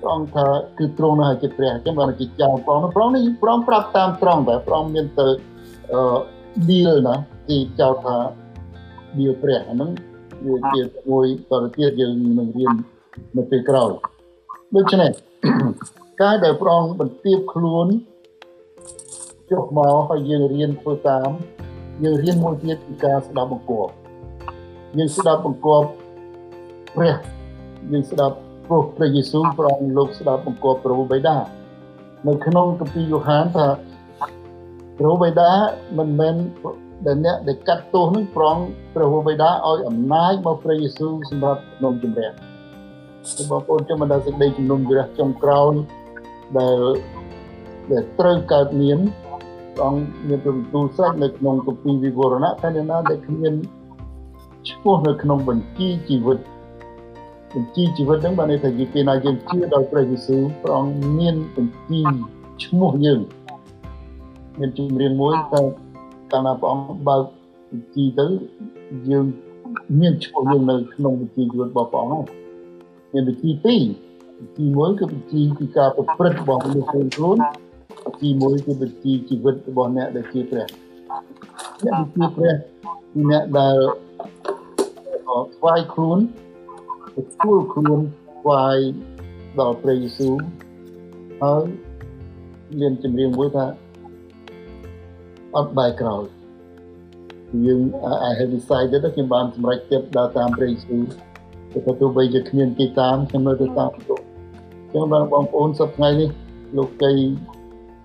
[0.00, 0.46] ព្រះអង្គថា
[0.78, 5.28] គឺទ្រង់នោះហើយជាព្រះអញ្ចឹងបានជាចៅព្រះអង្គព្រះអង្គនេះព្រះអង្គប្រាប់តាមត្រង់តែព្រះអង្គមានទៅ
[5.92, 6.00] អឺ
[6.68, 7.16] deal ណា
[7.48, 8.16] គេចៅថា
[9.16, 9.90] deal ព្រះអាហ្នឹង
[10.44, 10.80] វាជា
[11.10, 12.74] មួយតទៅទៀតយើងនឹងរៀន
[13.36, 13.90] នៅពេលក្រោយ
[14.74, 15.10] ដូច្នេះ
[16.22, 17.86] ការដែលព្រះអង្គបន្ទាបខ្លួន
[19.50, 21.30] ចុះមកហើយយើងរៀនធ្វើតាម
[22.04, 23.92] យើងរៀនមួយទៀតគឺការស្ដាប់បង្គាប់
[24.98, 25.88] យើងស្ដាប់បង្គាប់
[26.96, 27.14] ព្រះ
[27.92, 28.36] យើងស្ដាប់
[28.66, 31.36] ព្រោះព្រះយេស៊ូវព្រះអង្គលោកស្ដាប់បង្គាប់ព្រះបិតា
[32.26, 33.66] នៅក្នុងគម្ពីរយ៉ូហានថា
[34.98, 35.50] ព្រះបិតា
[35.98, 36.34] មិនមែន
[37.06, 38.56] ដែលអ្នកដែលកាត់ទោសនឹងប្រង
[38.94, 42.30] ព្រះបិតាឲ្យអំណាចមកព្រះយេស៊ូវសម្រាប់នំជំរះ
[43.50, 45.72] បងប្អូនចាំមិនដល់សេចក្តីជំនុំជម្រះចុងក្រោយ
[46.58, 46.78] ដែល
[47.92, 48.98] ដែលត្រូវកើតមាន
[49.74, 53.54] ព្រះអង្គមានព្រះបន្ទូលស្រេចនៅក្នុងគម្ពីរវិវរណៈថាអ្នកណាដែលគ្មាន
[54.70, 56.38] ឈ្មោះនៅក្នុងបញ្ជីជីវិត
[57.52, 62.00] បញ្ជីជីវិតហ្នឹងបានន័យថាយីពេលណាយើងជឿដល់ព្រះយេស៊ូវព្រះអង្គមានបញ្ជី
[62.64, 63.20] ឈ្មោះយើង
[64.58, 65.62] មានជំរាបមួយតែ
[66.32, 67.22] កាលណាព្រះអង្គបើក
[67.70, 68.26] បញ្ជីទៅ
[69.10, 69.26] យើង
[70.00, 72.28] មានឈ្មោះយើងនៅក្នុងបញ្ជីជីវិតរបស់ព្រះអង្គ
[73.12, 73.82] មានបញ្ជីពីរ
[74.38, 77.36] បញ្ជីមួយគឺបញ្ជីពីការប្រព្រឹត្តរបស់មនុស្សខ្លួន
[78.04, 80.66] បញ្ជីមួយគឺបញ្ជីជីវិតរបស់អ្នកដែលជាព្រះ
[81.84, 82.52] អ្នកដែលជាព្រះ
[83.12, 83.76] គឺអ្នកដែល
[85.56, 86.18] ថ្វាយខ្លួន
[87.16, 88.00] ទទួលខ្លួន
[88.40, 88.76] ថ្វាយ
[89.58, 90.34] ដល់ព្រះយេស៊ូវ
[91.42, 91.64] ហើយ
[92.80, 93.66] មានចម្រៀងមួយថា
[95.56, 96.24] អត់បែរក្រោយ
[97.66, 97.80] យើង
[98.28, 101.02] I have decided ខ្ញុំបានសម្រេចចិត្តដើរតាមព្រះយេស៊ូវ
[101.72, 104.14] តែទោះបីជាគ្មានគេតាមខ្ញុំនៅទៅតាមទៅ
[104.92, 106.30] ចឹងបងបងប្អូនសប្តាហ៍នេះ
[106.76, 107.12] លោកកៃ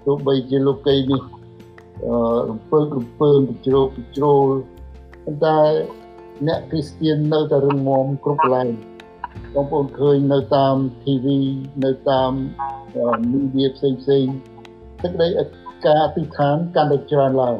[0.05, 1.21] ទោះបីជាលោកីនេះ
[2.05, 2.15] អឺ
[2.49, 4.47] រំពើរំពើងជ្រោកជ្រោល
[5.23, 5.59] ប៉ុន្តែ
[6.47, 8.67] អ្នកគ្រីស្ទៀននៅតែរឹងមាំគ្រប់កន្លែង
[9.53, 11.25] បងប្អូនឃើញនៅតាម TV
[11.85, 12.31] នៅតាម
[13.31, 14.25] មីឌាផ្សេងផ្សេង
[15.01, 15.27] ទឹកដី
[15.85, 17.57] ការអធិដ្ឋានកាន់តែច្រើនឡើង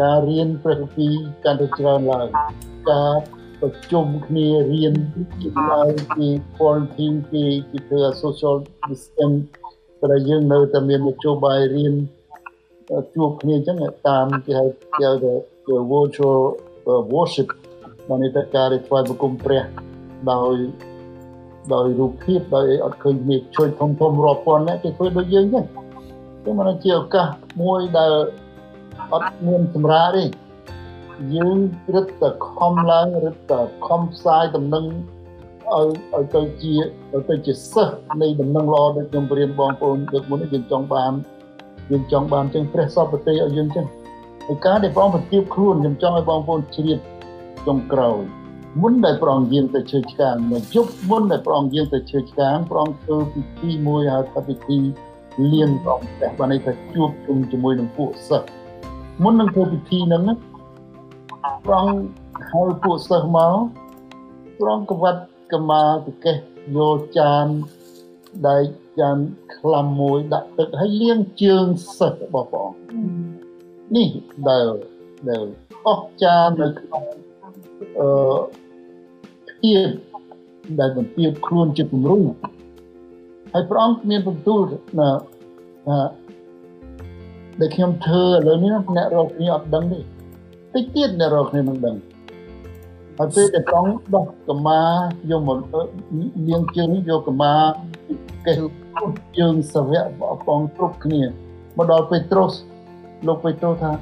[0.00, 1.14] ការរៀនព្រះគម្ពីរ
[1.44, 2.28] កាន់តែច្រើនឡើង
[2.90, 3.14] ការ
[3.60, 4.94] ប្រជុំគ្នារៀន
[5.38, 8.56] ពីឡើងពី quarantine ពីពីធ្វើ social
[8.88, 9.38] distance
[10.00, 11.94] តែយើងនៅតែមាននយោបាយរៀន
[13.14, 14.64] ជួបគ្នាអញ្ចឹងតាមគេហៅ
[14.98, 15.32] គេហៅថា
[15.92, 16.40] virtual
[17.14, 17.48] worship
[18.08, 19.62] បានតែការថ្វាយបង្គំព្រះ
[20.30, 20.56] ដោយ
[21.74, 25.64] ដោយរូបភាពដោយអត់ឃើញមានជួយធំធំរាប់ពាន់អ្នកគេធ្វើដូចយើងចឹង
[26.44, 27.26] គឺมันជាឱកាស
[27.62, 28.12] មួយដែល
[29.12, 30.24] អត់មានសម្រាប់ទេ
[31.34, 31.58] យើង
[31.94, 34.84] រឹតតែខំឡើងរឹតតែខំផ្សាយដំណឹង
[35.72, 36.74] ឲ្យឲ្យទៅជា
[37.12, 41.12] ឲ្យទៅជាសិស្សនៃដំណឹងល្អដូចខ្ញុំរៀនបងប្អូនដូចមុនយើងចង់បាន
[41.90, 43.86] យើងចង់បានចឹងព្រះសពតិឲ្យយើងចឹង
[44.46, 46.98] ហើយការដែលបងប្រទៀបខ្លួនខ្ញុំចង់ឲ្យបងប្អូនជ្រាប
[47.66, 48.20] ចុងក្រោយ
[48.82, 54.78] មុនដែលព្រះអង្គយាងទៅជឿឆ្កាងនៅយប់មុនដែលព្រះអង្គយាងទៅជឿឆ្កាងព្រះអង្គធ្វើពិធីមួយហៅថាពិធី
[55.52, 58.48] លៀងព្រះអង្គព្រះបានន័យថាជួបជុំជាមួយនឹងពួកសិស្ស
[59.22, 60.22] មុននឹងធ្វើពិធីហ្នឹង
[61.66, 62.02] ព្រះអង្គ
[62.50, 63.54] ហៅពួកសិស្សមក
[64.58, 65.22] ព្រះអង្គកវត្ត
[65.52, 66.36] កម្មាតិកេស
[66.76, 67.46] យកចាន
[68.46, 68.62] ដែល
[69.00, 69.16] ចាន
[69.56, 71.66] ក្លាំមួយដាក់ទឹកហើយលាងជើង
[71.98, 72.92] សិស្សរបស់ព្រះអង្គ
[73.96, 74.08] នេះ
[74.48, 74.66] ដែល
[75.28, 75.46] ដែល
[75.86, 77.02] អស់ចាននៅក្នុង
[77.98, 78.08] អឺ
[79.60, 79.86] ភាព
[80.80, 82.18] ដែលបន្ទាបខ្លួនជាគំរូ
[83.52, 84.60] ហើយព្រះអង្គមានបន្ទូល
[84.98, 85.10] ណា
[85.86, 85.98] ថា
[87.60, 91.96] ដែលខ្ញុំធ្វើឥឡូវនេះអ្នករកគ្នាអត់ដឹងទេតិចទៀតអ្នករកគ្នានឹងដឹង
[93.18, 94.82] ហើយពេលដែលព្រះអង្គដោះកម្មា
[95.30, 95.58] យកមក
[96.48, 97.54] លៀងជើងយកកម្មា
[98.46, 98.60] កេះ
[99.38, 101.22] ជើងសាវកព្រះអង្គគ្រប់គ្នា
[101.76, 102.52] មកដល់ពេត្រុស
[103.26, 103.92] លោកពេត្រុសថា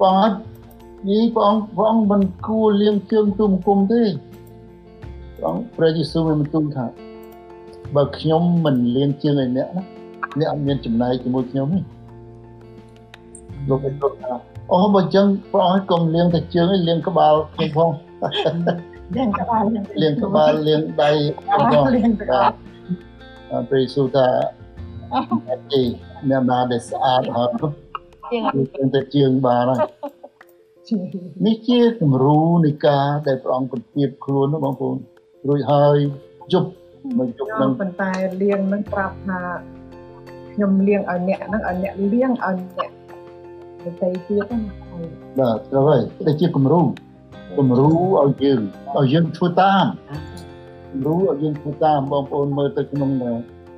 [0.00, 4.02] ព្រះអង្គយីព្រះអង្គព្រះអង្គមិនគួរលៀងជើងទូមគុំទេ
[5.42, 6.86] ព្រះអង្គព្រះយេស៊ូវបានបន្ទូលថា
[7.96, 9.82] បើខ្ញុំមិនលៀងជើងឲ្យអ្នកណា
[10.38, 11.80] អ្នកអត់មានចំណែកជាមួយខ្ញុំទេ
[13.68, 14.32] លោកពេត្រុសថា
[14.72, 17.90] អូបើអញ្ចឹងព្រះអង្គកុំលៀងតែជើងឯងលៀងក្បាលខ្ញុំផង
[19.16, 19.64] លៀងក្បាល
[20.02, 21.10] លៀងក្បាលលៀងដៃ
[21.48, 22.50] ផងលៀងក្បាល
[23.68, 24.26] ព្រះយេស៊ូវថា
[25.48, 25.82] អត់ទេ
[26.28, 27.50] អ្នកណាដែលស្អាតហើយ
[28.56, 29.80] លៀងតែជើងបានហើយ
[31.46, 34.96] នេះជាគំរូនៃការដែលព្រះអង្គបន្ទាបខ្លួននោះបងប្អូន
[35.48, 35.96] រួចហើយ
[36.52, 36.68] ជប់
[37.18, 38.12] មកជប់នឹងប៉ុន្តែ
[38.42, 39.40] លៀងនឹងប្រាប់ថា
[40.52, 42.90] ខ្ញុំលៀងឲ្យអ្នកហ្នឹងឲ្យអ្នកលៀងឲ្យអ្នក
[43.84, 44.60] ដទៃទៀតណា
[45.38, 46.80] បាទត្រូវហើយតែជាគំរូ
[47.58, 47.88] គំរូ
[48.20, 48.60] ឲ្យយើង
[48.96, 49.86] ឲ្យយើងធ្វើតាម
[50.92, 53.10] គំរូឲ្យយើងធ្វើតាមបងប្អូនមើលទៅក្នុង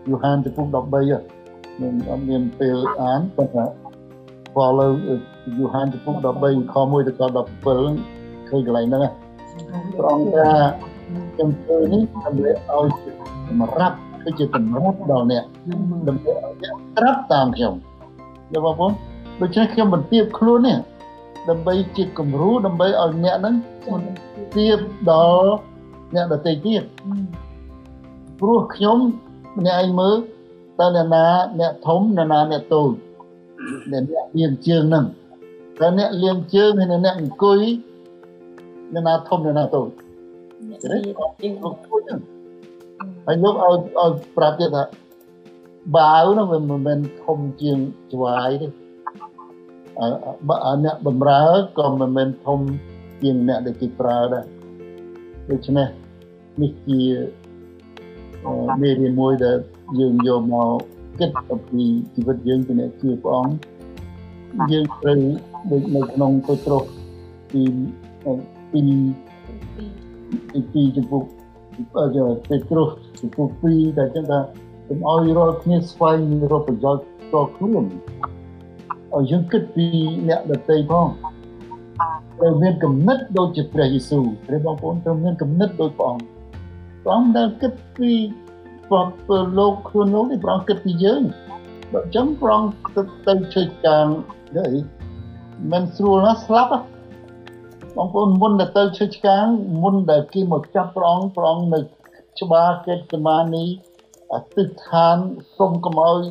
[0.09, 3.65] យូហានចំពុក13មានអត់មានពេលអានប៉ុន្តែ
[4.55, 4.91] follow
[5.59, 9.13] យូហានចំពុក13ខ1ទៅខ17ឃើញកន្លែងហ្នឹង
[9.99, 10.51] ព្រះអង្គថា
[11.35, 12.87] ខ្ញុំធ្វើនេះដើម្បីឲ្យ
[13.49, 15.45] សម្រាប់គឺជាសម្រាប់ដល់អ្នក
[16.09, 17.75] ដើម្បីឲ្យអ្នកត្រាប់តាមខ្ញុំ
[18.53, 18.93] យល់បងប្អូន
[19.41, 20.79] ដូច្នេះខ្ញុំបន្ទាបខ្លួននេះ
[21.49, 23.55] ដើម្បីជាគំរូដើម្បីឲ្យអ្នកហ្នឹង
[24.57, 24.79] ទៀប
[25.11, 25.53] ដល់
[26.15, 26.83] អ្នកដទៃទៀត
[28.39, 28.99] ព្រោះខ្ញុំ
[29.59, 30.17] ម្នាក់ឯងមើល
[30.79, 31.27] តើអ្នកណា
[31.61, 32.93] អ្នកធំអ្នកណាអ្នកតូច
[33.93, 34.03] អ្នក
[34.39, 35.05] លៀងជើងហ្នឹង
[35.81, 37.61] តើអ្នកលៀងជើងហើយអ្នកអង្គុយ
[38.93, 40.04] អ្នកណាធំអ្នកណាតូច
[40.71, 41.03] អ្នកលៀង
[41.41, 42.21] ជើងអង្គុយហ្នឹង
[43.27, 44.85] ហើយលោកឲ្យឲ្យប្រាប់ទៀតថា
[45.97, 47.79] បាវនោះវាមិនមែនធំជាង
[48.13, 48.67] ច្បាយទេ
[50.85, 51.45] អ្នកបំរើ
[51.79, 52.61] ក៏មិនមែនធំ
[53.23, 54.45] ជាងអ្នកដែលគេប្រើដែរ
[55.51, 55.89] ដូច្នេះ
[56.63, 57.01] នេះជា
[58.83, 59.59] មេរៀនមួយដែល
[59.99, 60.71] យើងយកមក
[61.19, 61.85] គិតអំពី
[62.15, 63.55] ជីវិតយើងពីអ្នកជឿព្រះអង្គ
[64.71, 65.21] យើងត្រូវ
[65.71, 66.85] ដូចនៅក្នុងពេត្រុស
[67.53, 67.63] ទី
[68.73, 68.83] ទី
[70.53, 71.23] ទីទីចំពោះ
[71.95, 72.89] ពេត្រុស
[73.21, 74.41] ចំពោះ2ដែលចឹងថា
[74.89, 76.19] កុំឲ្យរាល់គ្នាស្វែង
[76.53, 77.85] រកប្រយោជន៍ផ្ទាល់ខ្លួន
[79.15, 79.87] ឲ្យយើងគិតពី
[80.29, 81.07] អ្នកដទៃផង
[82.39, 86.25] ត្រូវមានគំនិតដូចជាព្រះយេស៊ូវព្រះបងប្អូនត្រូវមានគំនិតដូចព្រះអង្គ
[87.03, 88.11] ព្រះអង្គដែលគិតពី
[88.89, 91.23] ព្រះលោកខ្លួនលោកនេះព្រះអង្គគិតពីយើង
[91.93, 94.07] បើអញ្ចឹងព្រះអង្គទៅទៅជួយកាង
[94.57, 94.73] នេះ
[95.73, 96.73] មិនស្រួលណាស់ស្លាប់
[97.97, 99.47] បងប្អូនមុនដែលទៅជួយកាង
[99.83, 101.81] មុនដែលគេមកចាប់ព្រះអង្គព្រះអង្គនៅ
[102.41, 103.65] ច្បារកិច្ចសមានី
[104.33, 105.17] អតិដ្ឋាន
[105.59, 106.23] សុំកុំឲ្យ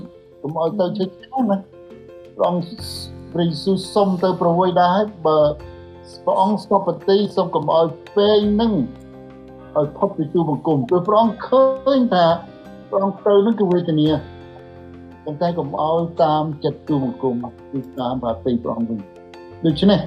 [0.41, 1.57] កុំឲ្យទៅជួយកាងណា
[2.36, 2.66] ព្រះអង្គ
[3.32, 5.39] ព្រះយេស៊ូវសុំទៅប្រវយដែរបើ
[6.26, 7.86] ព្រះអង្គសុបតិសុំកុំឲ្យ
[8.16, 8.74] ពេងនឹង
[9.78, 12.26] ឲ្យផុតពីទូបង្គំព្រោះព្រះអង្គឃើញថា
[12.89, 14.09] ព្រះអង្គទៅនឹងគឺវេទនា
[15.24, 17.36] ប៉ុន្តែកុំឲ្យតាមចិត្តទូបង្គំ
[17.72, 18.99] គឺតាមបាតីព្រះអង្គវិញ
[19.66, 19.99] ដូច្នេះ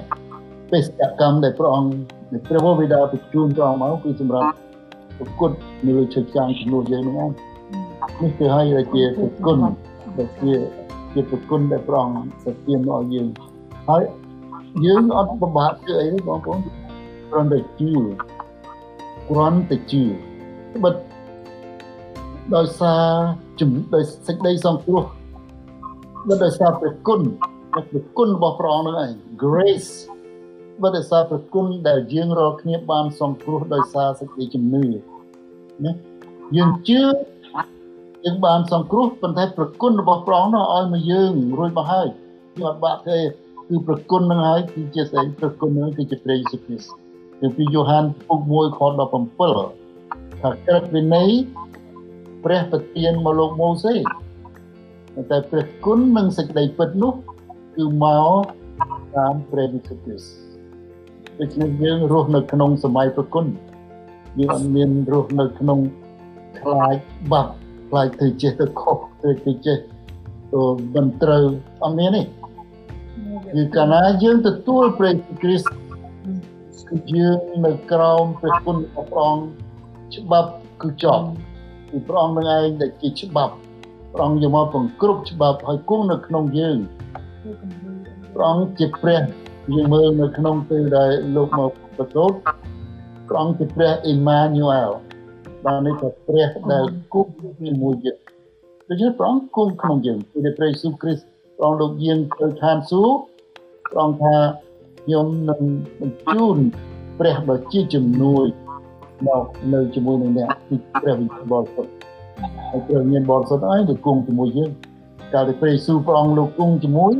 [0.71, 1.91] បេសកកម្មដែលព្រះអង្គ
[2.31, 4.49] ដែលព្រះវរបិតាបញ្ជូនព្រះអង្គមកគឺសម្រាប់
[5.19, 5.55] ប្រគត់
[5.85, 7.31] នៅលើឈើចាងជំនួសយើងហ្នឹងឯង
[8.21, 9.57] នេះគឺឲ្យដែលជាប្រគុណ
[10.17, 10.53] ដែលជា
[11.13, 13.27] ជាប្រគុណដែលព្រះអង្គសទានមកឲ្យយើង
[13.89, 14.03] ហើយ
[14.85, 16.59] យើងអត់ពិបាកធ្វើអីទេបងប្អូន
[17.29, 17.91] គ្រាន់តែជឿ
[19.29, 20.03] គ្រាន់តែជឿ
[20.83, 20.95] បិទ
[22.55, 23.05] ដោយសារ
[23.59, 25.03] ជំដោយសេចក្តីសង្គ្រោះ
[26.27, 27.21] បិទដោយសារព្រះគុណ
[27.71, 29.11] ព្រះគុណរបស់ព្រះអង្គនឹងឯង
[29.43, 29.91] grace
[30.83, 34.83] បិទដោយសារព្រះគុណដែលយើងរាល់គ្នាបានសង្គ្រោះដោយសារសេចក្តីជំនឿ
[35.83, 35.91] ណា
[36.57, 37.01] យើងជឿ
[38.25, 42.07] យើងបានសង្គ្រោះប៉ុន្តែប្រគុណរបស់ព្រះអង្គនោះឲ្យមកយើងរួចមកហើយ
[42.55, 43.17] យើងអត់បាក់ទេ
[43.69, 46.93] គឺប្រគុណនឹងហើយគឺជាស្អីប្រគុណនឹងគឺជាព្រះយេស៊ូវគ្រីស្ទ
[47.39, 51.29] គឺពីយ៉ូហានពុក1ខ17ថាក្រឹតវិន័យ
[52.43, 53.93] ព្រះប្រទានមកលោកម៉ូសេ
[55.31, 57.13] តែព្រះគុណនិងសេចក្តីពិតនោះ
[57.75, 58.41] គឺមក
[59.15, 60.46] តាមព្រះយេស៊ូវគ្រីស្ទ
[61.39, 63.45] ដូច្នេះយើងរស់នៅក្នុងសម័យប្រគុណ
[64.39, 65.79] យើងអត់មានរស់នៅក្នុង
[66.59, 66.95] ខ្លាច
[67.31, 67.53] បាត់
[67.89, 69.77] ខ្លាចទៅចេះទៅខុសទៅទៅចេះ
[70.53, 70.61] ទៅ
[70.93, 71.43] មិនត្រូវ
[71.83, 72.21] អត់មានទេ
[73.53, 75.71] គឺកាលណាយើងទទួលព្រះគ្រីស្ទ
[76.89, 81.25] គឺយើងនៅក្រោមព្រះគុណរបស់ព្រះអង្គច្បាប់គឺចប់
[81.89, 83.53] គឺព្រះអង្គនឹងឯងដែលជាច្បាប់
[84.13, 86.77] ព្រះអង្គយកមកបង្គ្រប់ច្បាប់ឲ្យគង់នៅក្នុងយើង
[88.33, 89.21] ព្រះអង្គជាព្រះ
[89.73, 92.31] យើងមើលនៅក្នុងពេលដែលលោកមកប្រសូត
[93.27, 94.91] ព្រះអង្គជាព្រះអ៊ីម៉ានូអែល
[95.65, 98.17] បាននេះក៏ព្រះដែលគង់ជាមួយយើង
[98.89, 103.17] ដូច្នេះព្រះអង្គគង់ក្នុងយើងគឺព្រះយេស៊ូវគ្រីស្ទព្រះអង្គលោកយាងទៅឋានសួគ៌
[103.91, 104.35] ព្រះអង្គថា
[105.01, 105.61] ខ្ញុំនឹង
[105.99, 106.57] បញ្ជូន
[107.19, 108.45] ព្រះដ៏ជាជំនួយ
[109.27, 111.91] មកនៅជាមួយនឹងអ្នកគឺព្រះវិញ្ញាណបរិសុទ្ធ
[112.69, 114.71] ហើយព្រះវិញ្ញាណបរិសុទ្ធអីទៅគង់ជាមួយយើង
[115.33, 117.13] កាលដែលព្រះយេស៊ូវព្រះអង្គលោកគង់ជាមួយ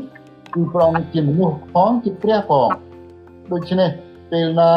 [0.53, 2.69] គឺព្រះអង្គជាមនុស្សផងជាព្រះផង
[3.51, 3.89] ដូច្នេះ
[4.31, 4.71] ពេលណា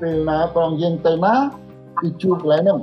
[0.00, 1.34] ពេលណាព្រះអង្គយាងទៅណា
[2.00, 2.78] គឺជួបកន្លែងហ្នឹង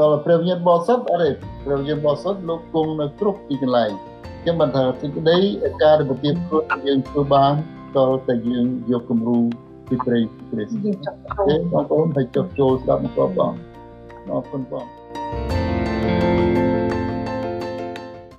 [0.00, 1.30] ដល់ព្រះវិញ្ញាណបរិសុទ្ធអត់ទេ
[1.64, 3.90] ព្រះវិញ្ញាណបរិសុទ្ធលោកគង់នៅគ្រប់ទីកន្លែង
[4.42, 5.38] ខ្ញុំបានថាសេចក្តី
[5.82, 7.52] ការដែលប្រទានខ្លួនយើងធ្វើបាន
[7.96, 9.38] ដល់តែយើងយកគំរូ
[9.88, 11.18] ពីព្រះគ្រីស្ទយើងចាប់
[11.48, 13.52] ចូលបងប្អូនហើយចុះចូលស្ដាប់មកបង
[14.28, 14.86] អរគុណបង